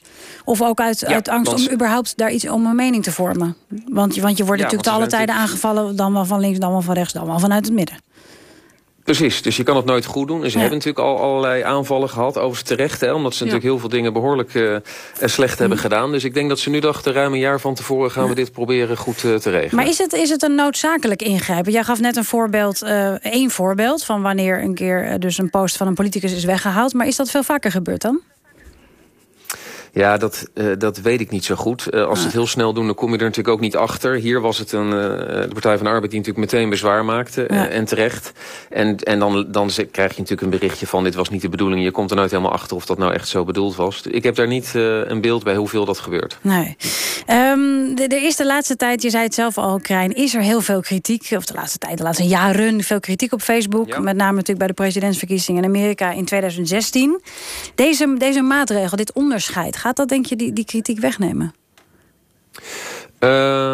Of 0.44 0.62
ook 0.62 0.80
uit, 0.80 1.04
uit 1.04 1.28
angst 1.28 1.52
om 1.52 1.72
überhaupt 1.72 2.16
daar 2.16 2.30
iets 2.30 2.48
om 2.48 2.66
een 2.66 2.76
mening 2.76 3.02
te 3.02 3.12
vormen. 3.12 3.56
Want, 3.68 4.16
want 4.16 4.36
je 4.36 4.44
wordt 4.44 4.62
natuurlijk 4.62 4.88
te 4.88 4.94
alle 4.94 5.06
tijden 5.06 5.34
aangevallen... 5.34 5.96
dan 5.96 6.12
wel 6.12 6.24
van 6.24 6.40
links, 6.40 6.58
dan 6.58 6.70
wel 6.70 6.82
van 6.82 6.94
rechts, 6.94 7.12
dan 7.12 7.26
wel 7.26 7.38
vanuit 7.38 7.64
het 7.64 7.74
midden. 7.74 7.96
Precies, 9.06 9.42
dus 9.42 9.56
je 9.56 9.62
kan 9.62 9.76
het 9.76 9.84
nooit 9.84 10.04
goed 10.04 10.28
doen. 10.28 10.44
En 10.44 10.50
ze 10.50 10.58
hebben 10.58 10.78
natuurlijk 10.78 11.06
al 11.06 11.18
allerlei 11.20 11.62
aanvallen 11.62 12.08
gehad, 12.08 12.36
overigens 12.36 12.62
terecht. 12.62 13.00
Hè, 13.00 13.12
omdat 13.12 13.34
ze 13.34 13.38
natuurlijk 13.38 13.70
heel 13.70 13.78
veel 13.78 13.88
dingen 13.88 14.12
behoorlijk 14.12 14.54
uh, 14.54 14.76
slecht 15.22 15.58
hebben 15.58 15.76
mhm. 15.76 15.86
gedaan. 15.86 16.12
Dus 16.12 16.24
ik 16.24 16.34
denk 16.34 16.48
dat 16.48 16.58
ze 16.58 16.70
nu 16.70 16.80
dachten, 16.80 17.12
ruim 17.12 17.32
een 17.32 17.38
jaar 17.38 17.60
van 17.60 17.74
tevoren 17.74 18.10
gaan 18.10 18.28
we 18.28 18.34
dit 18.34 18.52
proberen 18.52 18.96
goed 18.96 19.22
uh, 19.22 19.34
te 19.34 19.50
regelen. 19.50 19.74
Maar 19.74 19.88
is 19.88 19.98
het, 19.98 20.12
is 20.12 20.30
het 20.30 20.42
een 20.42 20.54
noodzakelijk 20.54 21.22
ingrijpen? 21.22 21.72
Jij 21.72 21.84
gaf 21.84 22.00
net 22.00 22.16
een 22.16 22.24
voorbeeld, 22.24 22.82
uh, 22.82 23.10
één 23.12 23.50
voorbeeld... 23.50 24.04
van 24.04 24.22
wanneer 24.22 24.62
een 24.62 24.74
keer 24.74 25.20
dus 25.20 25.38
een 25.38 25.50
post 25.50 25.76
van 25.76 25.86
een 25.86 25.94
politicus 25.94 26.32
is 26.32 26.44
weggehaald. 26.44 26.94
Maar 26.94 27.06
is 27.06 27.16
dat 27.16 27.30
veel 27.30 27.42
vaker 27.42 27.70
gebeurd 27.70 28.02
dan? 28.02 28.20
Ja, 29.96 30.16
dat, 30.16 30.48
uh, 30.54 30.72
dat 30.78 30.98
weet 30.98 31.20
ik 31.20 31.30
niet 31.30 31.44
zo 31.44 31.54
goed. 31.54 31.86
Uh, 31.90 32.04
als 32.06 32.18
ze 32.18 32.24
het 32.24 32.34
heel 32.34 32.46
snel 32.46 32.72
doen, 32.72 32.86
dan 32.86 32.94
kom 32.94 33.10
je 33.10 33.16
er 33.16 33.24
natuurlijk 33.24 33.54
ook 33.54 33.60
niet 33.60 33.76
achter. 33.76 34.14
Hier 34.14 34.40
was 34.40 34.58
het 34.58 34.72
een, 34.72 34.86
uh, 34.86 34.92
de 34.92 35.48
Partij 35.52 35.76
van 35.76 35.84
de 35.84 35.92
Arbeid 35.92 36.10
die 36.10 36.20
natuurlijk 36.20 36.52
meteen 36.52 36.70
bezwaar 36.70 37.04
maakte. 37.04 37.44
Ja. 37.48 37.68
en 37.68 37.84
terecht. 37.84 38.32
En, 38.70 38.96
en 38.96 39.18
dan, 39.18 39.46
dan 39.48 39.70
krijg 39.90 40.10
je 40.10 40.20
natuurlijk 40.20 40.40
een 40.40 40.50
berichtje 40.58 40.86
van... 40.86 41.04
dit 41.04 41.14
was 41.14 41.28
niet 41.28 41.42
de 41.42 41.48
bedoeling. 41.48 41.82
Je 41.82 41.90
komt 41.90 42.10
er 42.10 42.16
nooit 42.16 42.30
helemaal 42.30 42.52
achter 42.52 42.76
of 42.76 42.86
dat 42.86 42.98
nou 42.98 43.12
echt 43.12 43.28
zo 43.28 43.44
bedoeld 43.44 43.76
was. 43.76 44.02
Ik 44.02 44.22
heb 44.22 44.34
daar 44.34 44.46
niet 44.46 44.70
een 44.74 45.20
beeld 45.20 45.44
bij 45.44 45.56
hoeveel 45.56 45.84
dat 45.84 45.98
gebeurt. 45.98 46.38
Nee. 46.40 46.76
Um, 47.30 47.94
de, 47.94 48.06
er 48.06 48.22
is 48.22 48.36
de 48.36 48.46
laatste 48.46 48.76
tijd, 48.76 49.02
je 49.02 49.10
zei 49.10 49.24
het 49.24 49.34
zelf 49.34 49.58
al, 49.58 49.78
Krijn... 49.80 50.14
is 50.14 50.34
er 50.34 50.40
heel 50.40 50.60
veel 50.60 50.80
kritiek, 50.80 51.28
of 51.36 51.44
de 51.44 51.54
laatste 51.54 51.78
tijd, 51.78 51.98
de 51.98 52.04
laatste 52.04 52.26
jaren... 52.26 52.82
veel 52.82 53.00
kritiek 53.00 53.32
op 53.32 53.42
Facebook. 53.42 53.88
Ja. 53.88 54.00
Met 54.00 54.16
name 54.16 54.32
natuurlijk 54.32 54.58
bij 54.58 54.66
de 54.66 54.74
presidentsverkiezingen 54.74 55.62
in 55.62 55.68
Amerika 55.68 56.10
in 56.10 56.24
2016. 56.24 57.20
Deze, 57.74 58.14
deze 58.18 58.42
maatregel, 58.42 58.96
dit 58.96 59.12
onderscheid 59.12 59.76
Gaat 59.86 59.96
dat 59.96 60.08
denk 60.08 60.26
je 60.26 60.36
die, 60.36 60.52
die 60.52 60.64
kritiek 60.64 61.00
wegnemen? 61.00 61.54
Uh, 63.20 63.30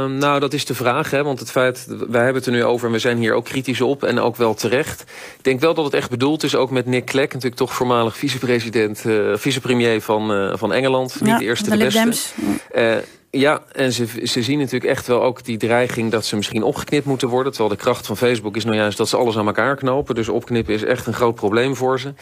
nou, 0.07 0.41
dat 0.41 0.53
is 0.53 0.65
de 0.65 0.75
vraag. 0.75 1.11
Hè? 1.11 1.23
Want 1.23 1.39
het 1.39 1.51
feit, 1.51 1.87
wij 1.87 2.23
hebben 2.23 2.35
het 2.35 2.47
er 2.47 2.53
nu 2.53 2.65
over 2.65 2.87
en 2.87 2.93
we 2.93 2.99
zijn 2.99 3.19
hier 3.19 3.33
ook 3.33 3.45
kritisch 3.45 3.81
op. 3.81 4.05
En 4.05 4.19
ook 4.19 4.37
wel 4.37 4.55
terecht. 4.55 5.01
Ik 5.39 5.45
denk 5.45 5.61
wel 5.61 5.75
dat 5.75 5.85
het 5.85 5.95
echt 5.95 6.11
bedoeld 6.11 6.43
is, 6.43 6.55
ook 6.55 6.71
met 6.71 6.87
Nick 6.87 7.05
Clegg. 7.05 7.27
Natuurlijk 7.27 7.55
toch 7.55 7.75
voormalig 7.75 8.17
vicepresident, 8.17 9.05
uh, 9.05 9.37
vicepremier 9.37 10.01
van, 10.01 10.33
uh, 10.33 10.57
van 10.57 10.73
Engeland. 10.73 11.17
Ja, 11.21 11.27
niet 11.27 11.39
de 11.39 11.45
eerste, 11.45 11.71
de, 11.71 11.77
de 11.77 11.85
beste. 11.85 13.05
Ja. 13.39 13.63
En 13.73 13.93
ze, 13.93 14.07
ze 14.23 14.43
zien 14.43 14.59
natuurlijk 14.59 14.91
echt 14.91 15.07
wel 15.07 15.23
ook 15.23 15.45
die 15.45 15.57
dreiging 15.57 16.11
dat 16.11 16.25
ze 16.25 16.37
misschien 16.37 16.63
opgeknipt 16.63 17.07
moeten 17.07 17.29
worden. 17.29 17.53
Terwijl 17.53 17.75
de 17.75 17.83
kracht 17.83 18.07
van 18.07 18.17
Facebook 18.17 18.57
is 18.57 18.65
nou 18.65 18.77
juist 18.77 18.99
dat 18.99 19.09
ze 19.09 19.17
alles 19.17 19.37
aan 19.37 19.47
elkaar 19.47 19.77
knopen. 19.77 20.15
Dus 20.15 20.29
opknippen 20.29 20.75
is 20.75 20.85
echt 20.85 21.07
een 21.07 21.13
groot 21.13 21.35
probleem 21.35 21.77
voor 21.77 22.01
ze. 22.01 22.15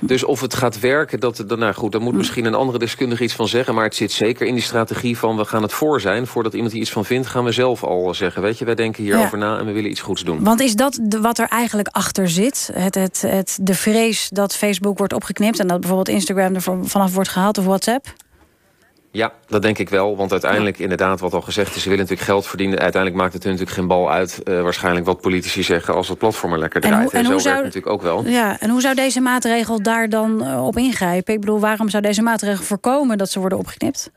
Dus 0.00 0.24
of 0.24 0.40
het 0.40 0.54
gaat 0.54 0.80
werken, 0.80 1.20
dat, 1.20 1.44
nou 1.46 1.74
goed, 1.74 1.92
daar 1.92 2.00
moet 2.00 2.14
misschien 2.14 2.44
een 2.44 2.54
andere 2.54 2.78
deskundige 2.78 3.22
iets 3.24 3.34
van 3.34 3.48
zeggen. 3.48 3.74
Maar 3.74 3.84
het 3.84 3.94
zit 3.94 4.12
zeker 4.12 4.46
in 4.46 4.54
die 4.54 4.62
strategie 4.62 5.18
van 5.18 5.36
we 5.36 5.44
gaan 5.44 5.62
het 5.62 5.72
voor 5.72 6.00
zijn. 6.00 6.26
Voordat 6.26 6.54
iemand 6.54 6.72
hier 6.72 6.82
iets 6.82 6.92
van 6.92 7.04
vindt, 7.04 7.26
gaan 7.26 7.44
we 7.44 7.52
zelf 7.52 7.84
al 7.84 8.14
zeggen. 8.14 8.42
Weet 8.42 8.58
je, 8.58 8.64
wij 8.64 8.74
denken 8.74 9.02
hierover 9.02 9.38
na 9.38 9.58
en 9.58 9.66
we 9.66 9.72
willen 9.72 9.90
iets 9.90 10.00
goeds 10.00 10.24
doen. 10.24 10.44
Want 10.44 10.60
is 10.60 10.74
dat 10.74 11.00
wat 11.20 11.38
er 11.38 11.48
eigenlijk 11.48 11.88
achter 11.92 12.28
zit? 12.28 12.70
Het, 12.72 12.94
het, 12.94 13.22
het, 13.22 13.58
de 13.60 13.74
vrees 13.74 14.28
dat 14.28 14.56
Facebook 14.56 14.98
wordt 14.98 15.12
opgeknipt 15.12 15.58
en 15.58 15.66
dat 15.66 15.80
bijvoorbeeld 15.80 16.16
Instagram 16.16 16.54
er 16.54 16.62
vanaf 16.82 17.14
wordt 17.14 17.28
gehaald 17.28 17.58
of 17.58 17.64
WhatsApp? 17.64 18.06
Ja, 19.10 19.32
dat 19.46 19.62
denk 19.62 19.78
ik 19.78 19.88
wel. 19.88 20.16
Want 20.16 20.32
uiteindelijk, 20.32 20.78
inderdaad, 20.78 21.20
wat 21.20 21.34
al 21.34 21.40
gezegd 21.40 21.76
is... 21.76 21.82
ze 21.82 21.88
willen 21.88 22.04
natuurlijk 22.04 22.30
geld 22.30 22.46
verdienen. 22.46 22.78
Uiteindelijk 22.78 23.22
maakt 23.22 23.34
het 23.34 23.44
er 23.44 23.50
natuurlijk 23.50 23.76
geen 23.76 23.86
bal 23.86 24.10
uit... 24.10 24.40
Uh, 24.44 24.62
waarschijnlijk 24.62 25.06
wat 25.06 25.20
politici 25.20 25.62
zeggen 25.62 25.94
als 25.94 26.08
het 26.08 26.18
platform 26.18 26.52
er 26.52 26.58
lekker 26.58 26.80
draait. 26.80 26.96
En, 26.96 27.04
hoe, 27.04 27.12
en, 27.12 27.24
zo 27.24 27.38
zou, 27.38 27.54
werkt 27.54 27.74
natuurlijk 27.74 27.92
ook 27.92 28.02
wel. 28.02 28.26
Ja, 28.26 28.60
en 28.60 28.70
hoe 28.70 28.80
zou 28.80 28.94
deze 28.94 29.20
maatregel 29.20 29.82
daar 29.82 30.08
dan 30.08 30.44
uh, 30.44 30.66
op 30.66 30.76
ingrijpen? 30.76 31.34
Ik 31.34 31.40
bedoel, 31.40 31.60
waarom 31.60 31.88
zou 31.88 32.02
deze 32.02 32.22
maatregel 32.22 32.64
voorkomen 32.64 33.18
dat 33.18 33.30
ze 33.30 33.40
worden 33.40 33.58
opgeknipt? 33.58 34.10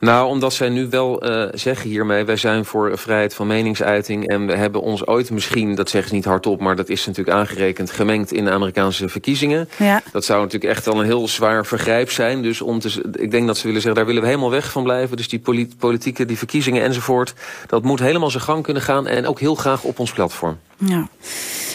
Nou, 0.00 0.28
omdat 0.28 0.54
zij 0.54 0.68
nu 0.68 0.88
wel 0.90 1.26
uh, 1.26 1.48
zeggen 1.52 1.90
hiermee... 1.90 2.24
wij 2.24 2.36
zijn 2.36 2.64
voor 2.64 2.98
vrijheid 2.98 3.34
van 3.34 3.46
meningsuiting... 3.46 4.28
en 4.28 4.46
we 4.46 4.54
hebben 4.54 4.80
ons 4.80 5.06
ooit 5.06 5.30
misschien, 5.30 5.74
dat 5.74 5.90
zeggen 5.90 6.08
ze 6.08 6.14
niet 6.14 6.24
hardop... 6.24 6.60
maar 6.60 6.76
dat 6.76 6.88
is 6.88 7.06
natuurlijk 7.06 7.36
aangerekend, 7.36 7.90
gemengd 7.90 8.32
in 8.32 8.44
de 8.44 8.50
Amerikaanse 8.50 9.08
verkiezingen. 9.08 9.68
Ja. 9.76 10.02
Dat 10.12 10.24
zou 10.24 10.42
natuurlijk 10.42 10.72
echt 10.72 10.86
al 10.86 11.00
een 11.00 11.04
heel 11.04 11.28
zwaar 11.28 11.66
vergrijp 11.66 12.10
zijn. 12.10 12.42
Dus 12.42 12.60
om 12.60 12.78
te, 12.78 13.10
ik 13.12 13.30
denk 13.30 13.46
dat 13.46 13.56
ze 13.56 13.66
willen 13.66 13.80
zeggen, 13.80 13.94
daar 13.94 14.06
willen 14.06 14.22
we 14.22 14.28
helemaal 14.28 14.50
weg 14.50 14.70
van 14.70 14.82
blijven. 14.82 15.16
Dus 15.16 15.28
die 15.28 15.42
politieke, 15.78 16.24
die 16.24 16.38
verkiezingen 16.38 16.82
enzovoort... 16.82 17.34
dat 17.66 17.82
moet 17.82 18.00
helemaal 18.00 18.30
zijn 18.30 18.42
gang 18.42 18.62
kunnen 18.62 18.82
gaan... 18.82 19.06
en 19.06 19.26
ook 19.26 19.40
heel 19.40 19.54
graag 19.54 19.82
op 19.82 19.98
ons 19.98 20.12
platform. 20.12 20.58
Ja. 20.76 21.08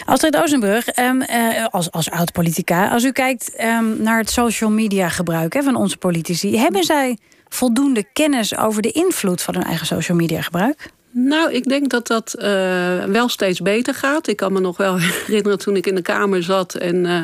Astrid 0.04 0.36
Ozenburg, 0.36 0.98
um, 0.98 1.22
uh, 1.22 1.66
als, 1.70 1.90
als 1.90 2.10
oud-politica... 2.10 2.88
als 2.88 3.04
u 3.04 3.12
kijkt 3.12 3.52
um, 3.60 4.02
naar 4.02 4.18
het 4.18 4.30
social 4.30 4.70
media 4.70 5.08
gebruik 5.08 5.52
hè, 5.52 5.62
van 5.62 5.76
onze 5.76 5.96
politici... 5.96 6.58
hebben 6.58 6.84
zij 6.84 7.18
voldoende 7.52 8.04
kennis 8.12 8.56
over 8.56 8.82
de 8.82 8.90
invloed 8.90 9.42
van 9.42 9.54
hun 9.54 9.64
eigen 9.64 9.86
social 9.86 10.16
media 10.16 10.40
gebruik? 10.42 10.90
Nou, 11.14 11.52
ik 11.52 11.64
denk 11.64 11.90
dat 11.90 12.06
dat 12.06 12.34
uh, 12.38 13.04
wel 13.04 13.28
steeds 13.28 13.60
beter 13.60 13.94
gaat. 13.94 14.28
Ik 14.28 14.36
kan 14.36 14.52
me 14.52 14.60
nog 14.60 14.76
wel 14.76 14.98
herinneren 15.26 15.58
toen 15.58 15.76
ik 15.76 15.86
in 15.86 15.94
de 15.94 16.02
Kamer 16.02 16.42
zat 16.42 16.74
en 16.74 16.96
uh, 16.96 17.22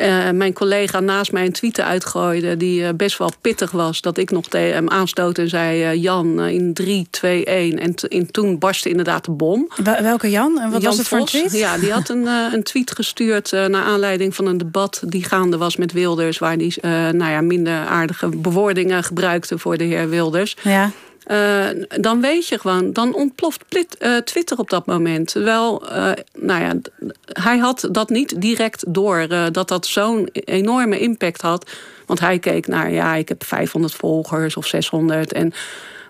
uh, 0.00 0.30
mijn 0.30 0.52
collega 0.52 1.00
naast 1.00 1.32
mij 1.32 1.44
een 1.44 1.52
tweet 1.52 1.80
uitgooide 1.80 2.56
die 2.56 2.94
best 2.94 3.18
wel 3.18 3.30
pittig 3.40 3.70
was. 3.70 4.00
Dat 4.00 4.18
ik 4.18 4.30
nog 4.30 4.48
tegen 4.48 4.74
hem 4.74 4.88
aanstoot 4.88 5.38
en 5.38 5.48
zei: 5.48 5.98
Jan 5.98 6.40
in 6.40 6.74
3, 6.74 7.06
2, 7.10 7.44
1. 7.44 7.78
En, 7.78 7.94
en 7.94 8.30
toen 8.30 8.58
barstte 8.58 8.88
inderdaad 8.88 9.24
de 9.24 9.30
bom. 9.30 9.68
Welke 10.00 10.30
Jan? 10.30 10.60
En 10.60 10.70
wat 10.70 10.82
Jan 10.82 10.90
was 10.90 10.98
het 10.98 11.08
voor 11.08 11.18
Vos, 11.18 11.30
tweet? 11.30 11.52
Ja, 11.52 11.78
die 11.78 11.92
had 11.92 12.08
een, 12.08 12.26
een 12.26 12.62
tweet 12.62 12.90
gestuurd 12.90 13.50
naar 13.50 13.84
aanleiding 13.84 14.34
van 14.34 14.46
een 14.46 14.58
debat 14.58 15.02
die 15.06 15.24
gaande 15.24 15.56
was 15.56 15.76
met 15.76 15.92
Wilders. 15.92 16.38
Waar 16.38 16.58
die 16.58 16.74
nou 16.82 17.30
ja, 17.30 17.40
minder 17.40 17.86
aardige 17.86 18.28
bewoordingen 18.28 19.04
gebruikte 19.04 19.58
voor 19.58 19.76
de 19.76 19.84
heer 19.84 20.08
Wilders. 20.08 20.56
Ja. 20.62 20.90
Uh, 21.26 21.66
dan 21.88 22.20
weet 22.20 22.48
je 22.48 22.58
gewoon, 22.58 22.92
dan 22.92 23.14
ontploft 23.14 23.64
uh, 23.98 24.16
Twitter 24.16 24.58
op 24.58 24.70
dat 24.70 24.86
moment. 24.86 25.28
Terwijl, 25.28 25.82
uh, 25.84 26.12
nou 26.34 26.62
ja, 26.62 26.74
hij 27.24 27.58
had 27.58 27.88
dat 27.90 28.08
niet 28.08 28.40
direct 28.40 28.84
door 28.88 29.28
dat 29.52 29.68
dat 29.68 29.86
zo'n 29.86 30.28
enorme 30.32 30.98
impact 30.98 31.40
had. 31.40 31.70
Want 32.06 32.20
hij 32.20 32.38
keek 32.38 32.66
naar, 32.66 32.90
ja, 32.90 33.14
ik 33.14 33.28
heb 33.28 33.44
500 33.44 33.94
volgers 33.94 34.56
of 34.56 34.66
600. 34.66 35.32
En 35.32 35.52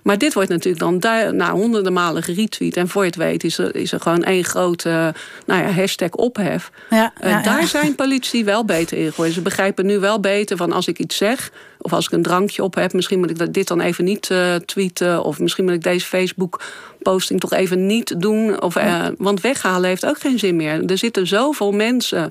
maar 0.06 0.18
dit 0.18 0.34
wordt 0.34 0.48
natuurlijk 0.48 1.00
dan 1.00 1.36
nou, 1.36 1.58
honderden 1.58 1.92
malen 1.92 2.22
geretweet. 2.22 2.76
En 2.76 2.88
voor 2.88 3.02
je 3.02 3.08
het 3.08 3.18
weet 3.18 3.44
is 3.44 3.58
er, 3.58 3.74
is 3.74 3.92
er 3.92 4.00
gewoon 4.00 4.22
één 4.22 4.44
grote 4.44 5.14
nou 5.46 5.62
ja, 5.62 5.70
hashtag 5.70 6.10
ophef. 6.10 6.70
Ja, 6.90 7.12
daar 7.42 7.66
zijn 7.66 7.94
politici 8.04 8.44
wel 8.44 8.64
beter 8.64 8.98
in 8.98 9.10
geworden. 9.10 9.34
Ze 9.34 9.40
begrijpen 9.40 9.86
nu 9.86 9.98
wel 9.98 10.20
beter 10.20 10.56
van 10.56 10.72
als 10.72 10.86
ik 10.86 10.98
iets 10.98 11.16
zeg... 11.16 11.50
of 11.86 11.92
als 11.92 12.06
ik 12.06 12.12
een 12.12 12.22
drankje 12.22 12.62
op 12.62 12.74
heb... 12.74 12.92
misschien 12.92 13.18
moet 13.18 13.30
ik 13.30 13.54
dit 13.54 13.68
dan 13.68 13.80
even 13.80 14.04
niet 14.04 14.30
uh, 14.30 14.54
tweeten... 14.54 15.24
of 15.24 15.38
misschien 15.38 15.64
moet 15.64 15.74
ik 15.74 15.82
deze 15.82 16.06
Facebook 16.06 16.60
posting 17.02 17.40
toch 17.40 17.52
even 17.52 17.86
niet 17.86 18.20
doen. 18.20 18.62
Of, 18.62 18.76
uh, 18.76 19.06
want 19.18 19.40
weghalen 19.40 19.88
heeft 19.88 20.06
ook 20.06 20.18
geen 20.18 20.38
zin 20.38 20.56
meer. 20.56 20.84
Er 20.84 20.98
zitten 20.98 21.26
zoveel 21.26 21.72
mensen 21.72 22.30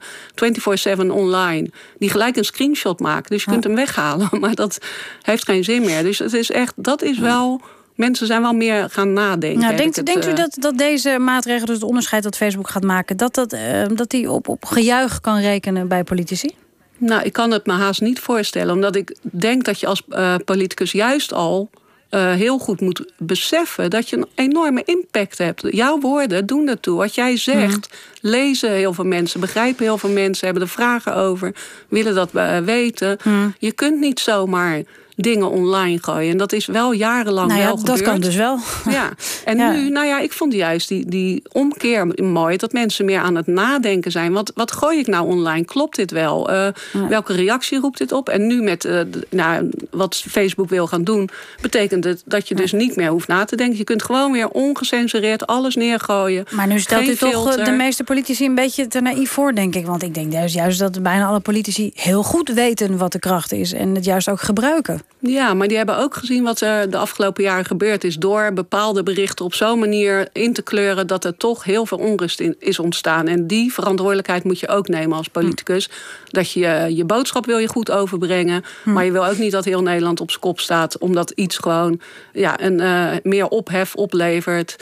24-7 0.99 1.07
online 1.09 1.69
die 1.97 2.09
gelijk 2.09 2.35
een 2.35 2.45
screenshot 2.45 2.99
maken. 2.99 3.29
Dus 3.29 3.43
je 3.43 3.51
kunt 3.51 3.63
hem 3.63 3.75
weghalen, 3.75 4.29
maar 4.39 4.55
dat 4.55 4.77
heeft 5.21 5.45
geen 5.45 5.63
zin 5.63 5.81
meer. 5.81 6.03
Dus 6.03 6.19
het 6.19 6.33
is 6.33 6.51
echt, 6.51 6.73
dat 6.75 7.01
is 7.01 7.19
wel. 7.19 7.61
Mensen 7.95 8.27
zijn 8.27 8.41
wel 8.41 8.53
meer 8.53 8.89
gaan 8.89 9.13
nadenken. 9.13 9.59
Nou, 9.59 9.75
denkt, 9.75 10.05
denkt 10.05 10.27
u 10.27 10.29
eh, 10.29 10.35
dat, 10.35 10.57
dat 10.59 10.77
deze 10.77 11.17
maatregel, 11.19 11.65
dus 11.65 11.75
het 11.75 11.83
onderscheid 11.83 12.23
dat 12.23 12.37
Facebook 12.37 12.69
gaat 12.69 12.83
maken, 12.83 13.17
dat, 13.17 13.35
dat, 13.35 13.53
uh, 13.53 13.59
dat 13.93 14.09
die 14.09 14.31
op, 14.31 14.47
op 14.47 14.65
gejuich 14.65 15.21
kan 15.21 15.39
rekenen 15.39 15.87
bij 15.87 16.03
politici? 16.03 16.55
Nou, 16.97 17.23
ik 17.23 17.33
kan 17.33 17.51
het 17.51 17.65
me 17.65 17.73
haast 17.73 18.01
niet 18.01 18.19
voorstellen. 18.19 18.73
Omdat 18.73 18.95
ik 18.95 19.15
denk 19.21 19.63
dat 19.63 19.79
je 19.79 19.87
als 19.87 20.03
uh, 20.09 20.35
politicus 20.45 20.91
juist 20.91 21.33
al 21.33 21.69
uh, 22.11 22.33
heel 22.33 22.57
goed 22.57 22.81
moet 22.81 23.11
beseffen 23.17 23.89
dat 23.89 24.09
je 24.09 24.17
een 24.17 24.27
enorme 24.35 24.83
impact 24.85 25.37
hebt. 25.37 25.63
Jouw 25.69 25.99
woorden 25.99 26.45
doen 26.45 26.67
ertoe. 26.67 26.97
Wat 26.97 27.15
jij 27.15 27.37
zegt, 27.37 27.89
mm. 27.91 28.29
lezen 28.31 28.71
heel 28.71 28.93
veel 28.93 29.05
mensen, 29.05 29.39
begrijpen 29.39 29.83
heel 29.83 29.97
veel 29.97 30.09
mensen, 30.09 30.45
hebben 30.45 30.63
er 30.63 30.69
vragen 30.69 31.15
over, 31.15 31.55
willen 31.89 32.15
dat 32.15 32.29
uh, 32.33 32.57
weten. 32.57 33.17
Mm. 33.23 33.55
Je 33.59 33.71
kunt 33.71 33.99
niet 33.99 34.19
zomaar 34.19 34.83
dingen 35.15 35.49
online 35.49 35.97
gooien. 36.01 36.31
En 36.31 36.37
dat 36.37 36.51
is 36.51 36.65
wel 36.65 36.91
jarenlang 36.91 37.47
nou 37.47 37.59
ja, 37.59 37.65
wel 37.65 37.77
gebeurd. 37.77 37.97
Dat 37.97 38.07
kan 38.07 38.19
dus 38.19 38.35
wel. 38.35 38.59
Ja, 38.89 39.09
en 39.45 39.57
ja. 39.57 39.71
nu, 39.71 39.89
nou 39.89 40.05
ja, 40.05 40.19
ik 40.19 40.33
vond 40.33 40.53
juist 40.53 40.87
die, 40.87 41.05
die 41.09 41.43
omkeer 41.51 42.07
mooi. 42.23 42.57
Dat 42.57 42.71
mensen 42.71 43.05
meer 43.05 43.19
aan 43.19 43.35
het 43.35 43.47
nadenken 43.47 44.11
zijn. 44.11 44.33
Wat, 44.33 44.51
wat 44.55 44.71
gooi 44.71 44.99
ik 44.99 45.07
nou 45.07 45.27
online? 45.27 45.65
Klopt 45.65 45.95
dit 45.95 46.11
wel? 46.11 46.51
Uh, 46.51 46.67
ja. 46.93 47.07
Welke 47.09 47.33
reactie 47.33 47.79
roept 47.79 47.97
dit 47.97 48.11
op? 48.11 48.29
En 48.29 48.47
nu 48.47 48.61
met 48.61 48.85
uh, 48.85 48.99
nou, 49.29 49.69
wat 49.89 50.15
Facebook 50.15 50.69
wil 50.69 50.87
gaan 50.87 51.03
doen... 51.03 51.29
betekent 51.61 52.03
het 52.03 52.23
dat 52.25 52.47
je 52.47 52.55
dus 52.55 52.71
niet 52.71 52.95
meer 52.95 53.09
hoeft 53.09 53.27
na 53.27 53.45
te 53.45 53.55
denken. 53.55 53.77
Je 53.77 53.83
kunt 53.83 54.03
gewoon 54.03 54.31
weer 54.31 54.49
ongecensureerd 54.49 55.47
alles 55.47 55.75
neergooien. 55.75 56.45
Maar 56.51 56.67
nu 56.67 56.79
stelt 56.79 57.07
u 57.07 57.15
toch 57.15 57.55
de 57.55 57.71
meeste 57.71 58.03
politici 58.03 58.45
een 58.45 58.55
beetje 58.55 58.87
te 58.87 59.01
naïef 59.01 59.31
voor, 59.31 59.53
denk 59.53 59.75
ik. 59.75 59.85
Want 59.85 60.03
ik 60.03 60.13
denk 60.13 60.31
juist, 60.31 60.55
juist 60.55 60.79
dat 60.79 61.03
bijna 61.03 61.25
alle 61.25 61.39
politici 61.39 61.91
heel 61.93 62.23
goed 62.23 62.49
weten 62.49 62.97
wat 62.97 63.11
de 63.11 63.19
kracht 63.19 63.51
is. 63.51 63.73
En 63.73 63.95
het 63.95 64.05
juist 64.05 64.29
ook 64.29 64.41
gebruiken. 64.41 65.01
Ja, 65.19 65.53
maar 65.53 65.67
die 65.67 65.77
hebben 65.77 65.97
ook 65.97 66.15
gezien 66.15 66.43
wat 66.43 66.61
er 66.61 66.89
de 66.89 66.97
afgelopen 66.97 67.43
jaren 67.43 67.65
gebeurd 67.65 68.03
is. 68.03 68.15
Door 68.15 68.53
bepaalde 68.53 69.03
berichten 69.03 69.45
op 69.45 69.53
zo'n 69.53 69.79
manier 69.79 70.27
in 70.33 70.53
te 70.53 70.61
kleuren 70.61 71.07
dat 71.07 71.25
er 71.25 71.37
toch 71.37 71.63
heel 71.63 71.85
veel 71.85 71.97
onrust 71.97 72.39
in 72.39 72.55
is 72.59 72.79
ontstaan. 72.79 73.27
En 73.27 73.47
die 73.47 73.73
verantwoordelijkheid 73.73 74.43
moet 74.43 74.59
je 74.59 74.67
ook 74.67 74.87
nemen 74.87 75.17
als 75.17 75.27
politicus. 75.27 75.89
Dat 76.29 76.51
je 76.51 76.85
je 76.89 77.05
boodschap 77.05 77.45
wil 77.45 77.57
je 77.57 77.67
goed 77.67 77.91
overbrengen. 77.91 78.63
Hm. 78.83 78.93
Maar 78.93 79.05
je 79.05 79.11
wil 79.11 79.25
ook 79.25 79.37
niet 79.37 79.51
dat 79.51 79.65
heel 79.65 79.81
Nederland 79.81 80.21
op 80.21 80.29
zijn 80.29 80.41
kop 80.41 80.59
staat. 80.59 80.97
Omdat 80.97 81.31
iets 81.31 81.57
gewoon 81.57 81.99
ja, 82.33 82.61
een, 82.61 82.79
uh, 82.79 83.11
meer 83.23 83.47
ophef 83.47 83.95
oplevert. 83.95 84.75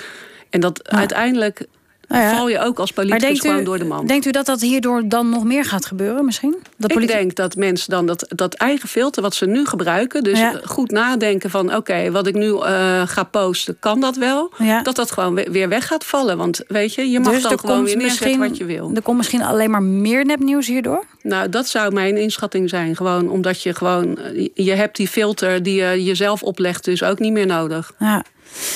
En 0.50 0.60
dat 0.60 0.89
uiteindelijk 0.89 1.68
nou 2.07 2.24
ja. 2.24 2.36
val 2.36 2.50
je 2.50 2.60
ook 2.60 2.79
als 2.79 2.91
politicus 2.91 3.39
gewoon 3.39 3.60
u, 3.60 3.63
door 3.63 3.77
de 3.77 3.86
man. 3.86 4.07
Denkt 4.07 4.25
u 4.25 4.31
dat 4.31 4.45
dat 4.45 4.62
hierdoor 4.62 5.07
dan 5.07 5.29
nog 5.29 5.43
meer 5.43 5.65
gaat 5.65 5.86
gebeuren 5.86 6.25
misschien? 6.25 6.55
Dat 6.77 6.91
ik 6.91 7.07
denk 7.07 7.36
dat 7.36 7.55
mensen 7.55 7.89
dan 7.89 8.05
dat, 8.05 8.25
dat 8.29 8.53
eigen 8.53 8.89
filter 8.89 9.22
wat 9.22 9.36
ze 9.36 9.45
nu 9.45 9.65
gebruiken... 9.65 10.24
dus 10.24 10.39
ja. 10.39 10.60
goed 10.63 10.91
nadenken 10.91 11.50
van 11.50 11.65
oké, 11.65 11.77
okay, 11.77 12.12
wat 12.12 12.27
ik 12.27 12.33
nu 12.36 12.48
uh, 12.48 13.01
ga 13.05 13.24
posten, 13.24 13.77
kan 13.79 14.00
dat 14.00 14.15
wel? 14.15 14.51
Ja. 14.57 14.81
Dat 14.81 14.95
dat 14.95 15.12
gewoon 15.12 15.33
weer 15.33 15.69
weg 15.69 15.88
gaat 15.88 16.05
vallen. 16.05 16.38
Want 16.38 16.62
weet 16.67 16.93
je, 16.93 17.10
je 17.10 17.19
mag 17.19 17.33
dus 17.33 17.41
dan 17.41 17.60
gewoon 17.60 17.83
weer 17.83 17.98
neerzetten 17.98 18.39
wat 18.39 18.57
je 18.57 18.65
wil. 18.65 18.91
Er 18.95 19.01
komt 19.01 19.17
misschien 19.17 19.41
alleen 19.41 19.72
maar 19.72 19.83
meer 19.83 20.25
nepnieuws 20.25 20.67
hierdoor? 20.67 21.05
Nou, 21.22 21.50
dat 21.50 21.67
zou 21.67 21.93
mijn 21.93 22.17
inschatting 22.17 22.69
zijn. 22.69 22.95
Gewoon 22.95 23.29
omdat 23.29 23.62
je 23.62 23.75
gewoon... 23.75 24.19
Je 24.53 24.72
hebt 24.72 24.95
die 24.95 25.07
filter 25.07 25.63
die 25.63 25.75
je 25.75 26.03
jezelf 26.03 26.43
oplegt 26.43 26.86
dus 26.86 27.03
ook 27.03 27.19
niet 27.19 27.31
meer 27.33 27.45
nodig. 27.45 27.93
Ja. 28.00 28.24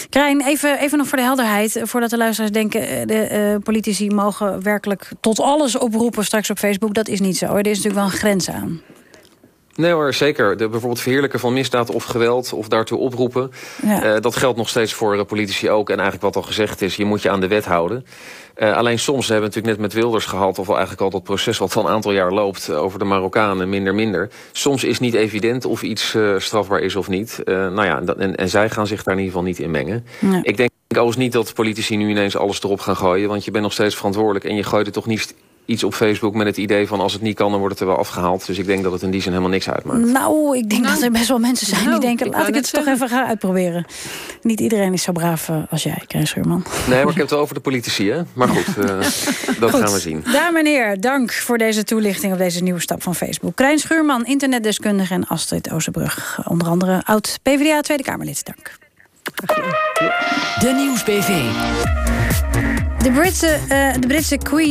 Krijn, 0.09 0.41
even, 0.41 0.79
even 0.79 0.97
nog 0.97 1.07
voor 1.07 1.17
de 1.17 1.23
helderheid. 1.23 1.79
Voordat 1.83 2.09
de 2.09 2.17
luisteraars 2.17 2.51
denken... 2.51 2.87
Eh, 2.87 3.05
de 3.05 3.51
uh, 3.53 3.63
politici 3.63 4.09
mogen 4.09 4.63
werkelijk 4.63 5.09
tot 5.19 5.39
alles 5.39 5.77
oproepen 5.77 6.25
straks 6.25 6.49
op 6.49 6.57
Facebook. 6.57 6.93
Dat 6.93 7.07
is 7.07 7.19
niet 7.19 7.37
zo. 7.37 7.45
Er 7.45 7.67
is 7.67 7.77
natuurlijk 7.77 7.95
wel 7.95 8.03
een 8.03 8.19
grens 8.19 8.49
aan. 8.49 8.81
Nee 9.77 9.91
hoor, 9.91 10.13
zeker. 10.13 10.57
De, 10.57 10.69
bijvoorbeeld 10.69 11.01
verheerlijken 11.01 11.39
van 11.39 11.53
misdaad 11.53 11.89
of 11.89 12.03
geweld 12.03 12.53
of 12.53 12.67
daartoe 12.67 12.97
oproepen. 12.97 13.51
Ja. 13.85 14.15
Uh, 14.15 14.21
dat 14.21 14.35
geldt 14.35 14.57
nog 14.57 14.69
steeds 14.69 14.93
voor 14.93 15.25
politici 15.25 15.69
ook. 15.69 15.89
En 15.89 15.95
eigenlijk 15.95 16.23
wat 16.23 16.35
al 16.35 16.49
gezegd 16.49 16.81
is, 16.81 16.95
je 16.95 17.05
moet 17.05 17.21
je 17.21 17.29
aan 17.29 17.39
de 17.39 17.47
wet 17.47 17.65
houden. 17.65 18.05
Uh, 18.57 18.75
alleen 18.75 18.99
soms 18.99 19.27
hebben 19.27 19.49
we 19.49 19.55
natuurlijk 19.55 19.81
net 19.81 19.93
met 19.93 20.03
Wilders 20.03 20.25
gehad... 20.25 20.59
of 20.59 20.69
eigenlijk 20.69 21.01
al 21.01 21.09
dat 21.09 21.23
proces 21.23 21.57
wat 21.57 21.75
al 21.75 21.85
een 21.85 21.91
aantal 21.91 22.11
jaar 22.11 22.31
loopt... 22.31 22.71
Over 22.71 22.99
de 22.99 23.05
Marokkanen, 23.05 23.69
minder, 23.69 23.95
minder. 23.95 24.29
Soms 24.51 24.83
is 24.83 24.99
niet 24.99 25.13
evident 25.13 25.65
of 25.65 25.81
iets 25.81 26.17
strafbaar 26.37 26.79
is 26.79 26.95
of 26.95 27.07
niet. 27.07 27.41
nou 27.45 27.83
ja, 27.83 28.01
en, 28.17 28.35
en, 28.35 28.49
zij 28.49 28.69
gaan 28.69 28.87
zich 28.87 29.03
daar 29.03 29.13
in 29.13 29.19
ieder 29.19 29.33
geval 29.33 29.47
niet 29.47 29.59
in 29.59 29.71
mengen. 29.71 30.05
Ja. 30.19 30.39
Ik 30.43 30.57
denk 30.57 30.69
overigens 30.87 31.17
niet 31.17 31.31
dat 31.31 31.53
politici 31.53 31.97
nu 31.97 32.09
ineens 32.09 32.37
alles 32.37 32.63
erop 32.63 32.79
gaan 32.79 32.97
gooien... 32.97 33.29
want 33.29 33.45
je 33.45 33.51
bent 33.51 33.63
nog 33.63 33.73
steeds 33.73 33.95
verantwoordelijk... 33.95 34.45
en 34.45 34.55
je 34.55 34.63
gooit 34.63 34.85
het 34.85 34.95
toch 34.95 35.05
niet 35.05 35.35
iets 35.67 35.83
op 35.83 35.93
Facebook 35.93 36.33
met 36.33 36.47
het 36.47 36.57
idee 36.57 36.87
van 36.87 36.99
als 36.99 37.13
het 37.13 37.21
niet 37.21 37.35
kan, 37.35 37.49
dan 37.49 37.59
wordt 37.59 37.73
het 37.73 37.83
er 37.83 37.89
wel 37.89 37.97
afgehaald. 37.97 38.45
Dus 38.45 38.57
ik 38.57 38.65
denk 38.65 38.83
dat 38.83 38.91
het 38.91 39.01
in 39.01 39.11
die 39.11 39.21
zin 39.21 39.31
helemaal 39.31 39.51
niks 39.51 39.69
uitmaakt. 39.69 40.05
Nou, 40.05 40.57
ik 40.57 40.69
denk 40.69 40.81
nou, 40.81 40.93
dat 40.93 41.03
er 41.03 41.11
best 41.11 41.27
wel 41.27 41.39
mensen 41.39 41.67
zijn 41.67 41.85
nou, 41.85 41.99
die 41.99 42.07
denken, 42.07 42.29
laat 42.29 42.47
ik 42.47 42.55
het 42.55 42.73
toch 42.73 42.87
even 42.87 43.09
gaan 43.09 43.25
uitproberen. 43.25 43.85
Niet 44.41 44.59
iedereen 44.59 44.93
is 44.93 45.03
zo 45.03 45.11
braaf 45.11 45.49
uh, 45.49 45.57
als 45.69 45.83
jij, 45.83 46.03
Krijn 46.07 46.27
Schuurman. 46.27 46.63
Nee, 46.87 47.03
maar 47.03 47.11
ik 47.11 47.17
heb 47.17 47.29
het 47.29 47.39
over 47.39 47.53
de 47.53 47.61
politici, 47.61 48.11
hè? 48.11 48.21
Maar 48.33 48.47
goed, 48.47 48.67
uh, 48.77 48.85
dat 49.59 49.71
goed. 49.71 49.81
gaan 49.81 49.93
we 49.93 49.99
zien. 49.99 50.23
Dames 50.31 50.59
en 50.59 50.65
heren, 50.65 51.01
dank 51.01 51.31
voor 51.31 51.57
deze 51.57 51.83
toelichting 51.83 52.33
op 52.33 52.37
deze 52.37 52.63
nieuwe 52.63 52.79
stap 52.79 53.03
van 53.03 53.15
Facebook. 53.15 53.55
Krijn 53.55 53.79
Schuurman, 53.79 54.25
internetdeskundige 54.25 55.13
en 55.13 55.27
Astrid 55.27 55.71
Oosterbrug. 55.71 56.39
Onder 56.47 56.67
andere 56.67 57.01
oud 57.05 57.39
PvdA 57.41 57.81
Tweede 57.81 58.03
Kamerlid. 58.03 58.45
Dank. 58.45 58.71
De 60.59 60.73
Nieuwsbv. 60.75 61.29
De 62.97 63.11
Britse, 63.11 63.59
uh, 63.63 63.93
de 64.01 64.07
Britse 64.07 64.37
Queen 64.37 64.65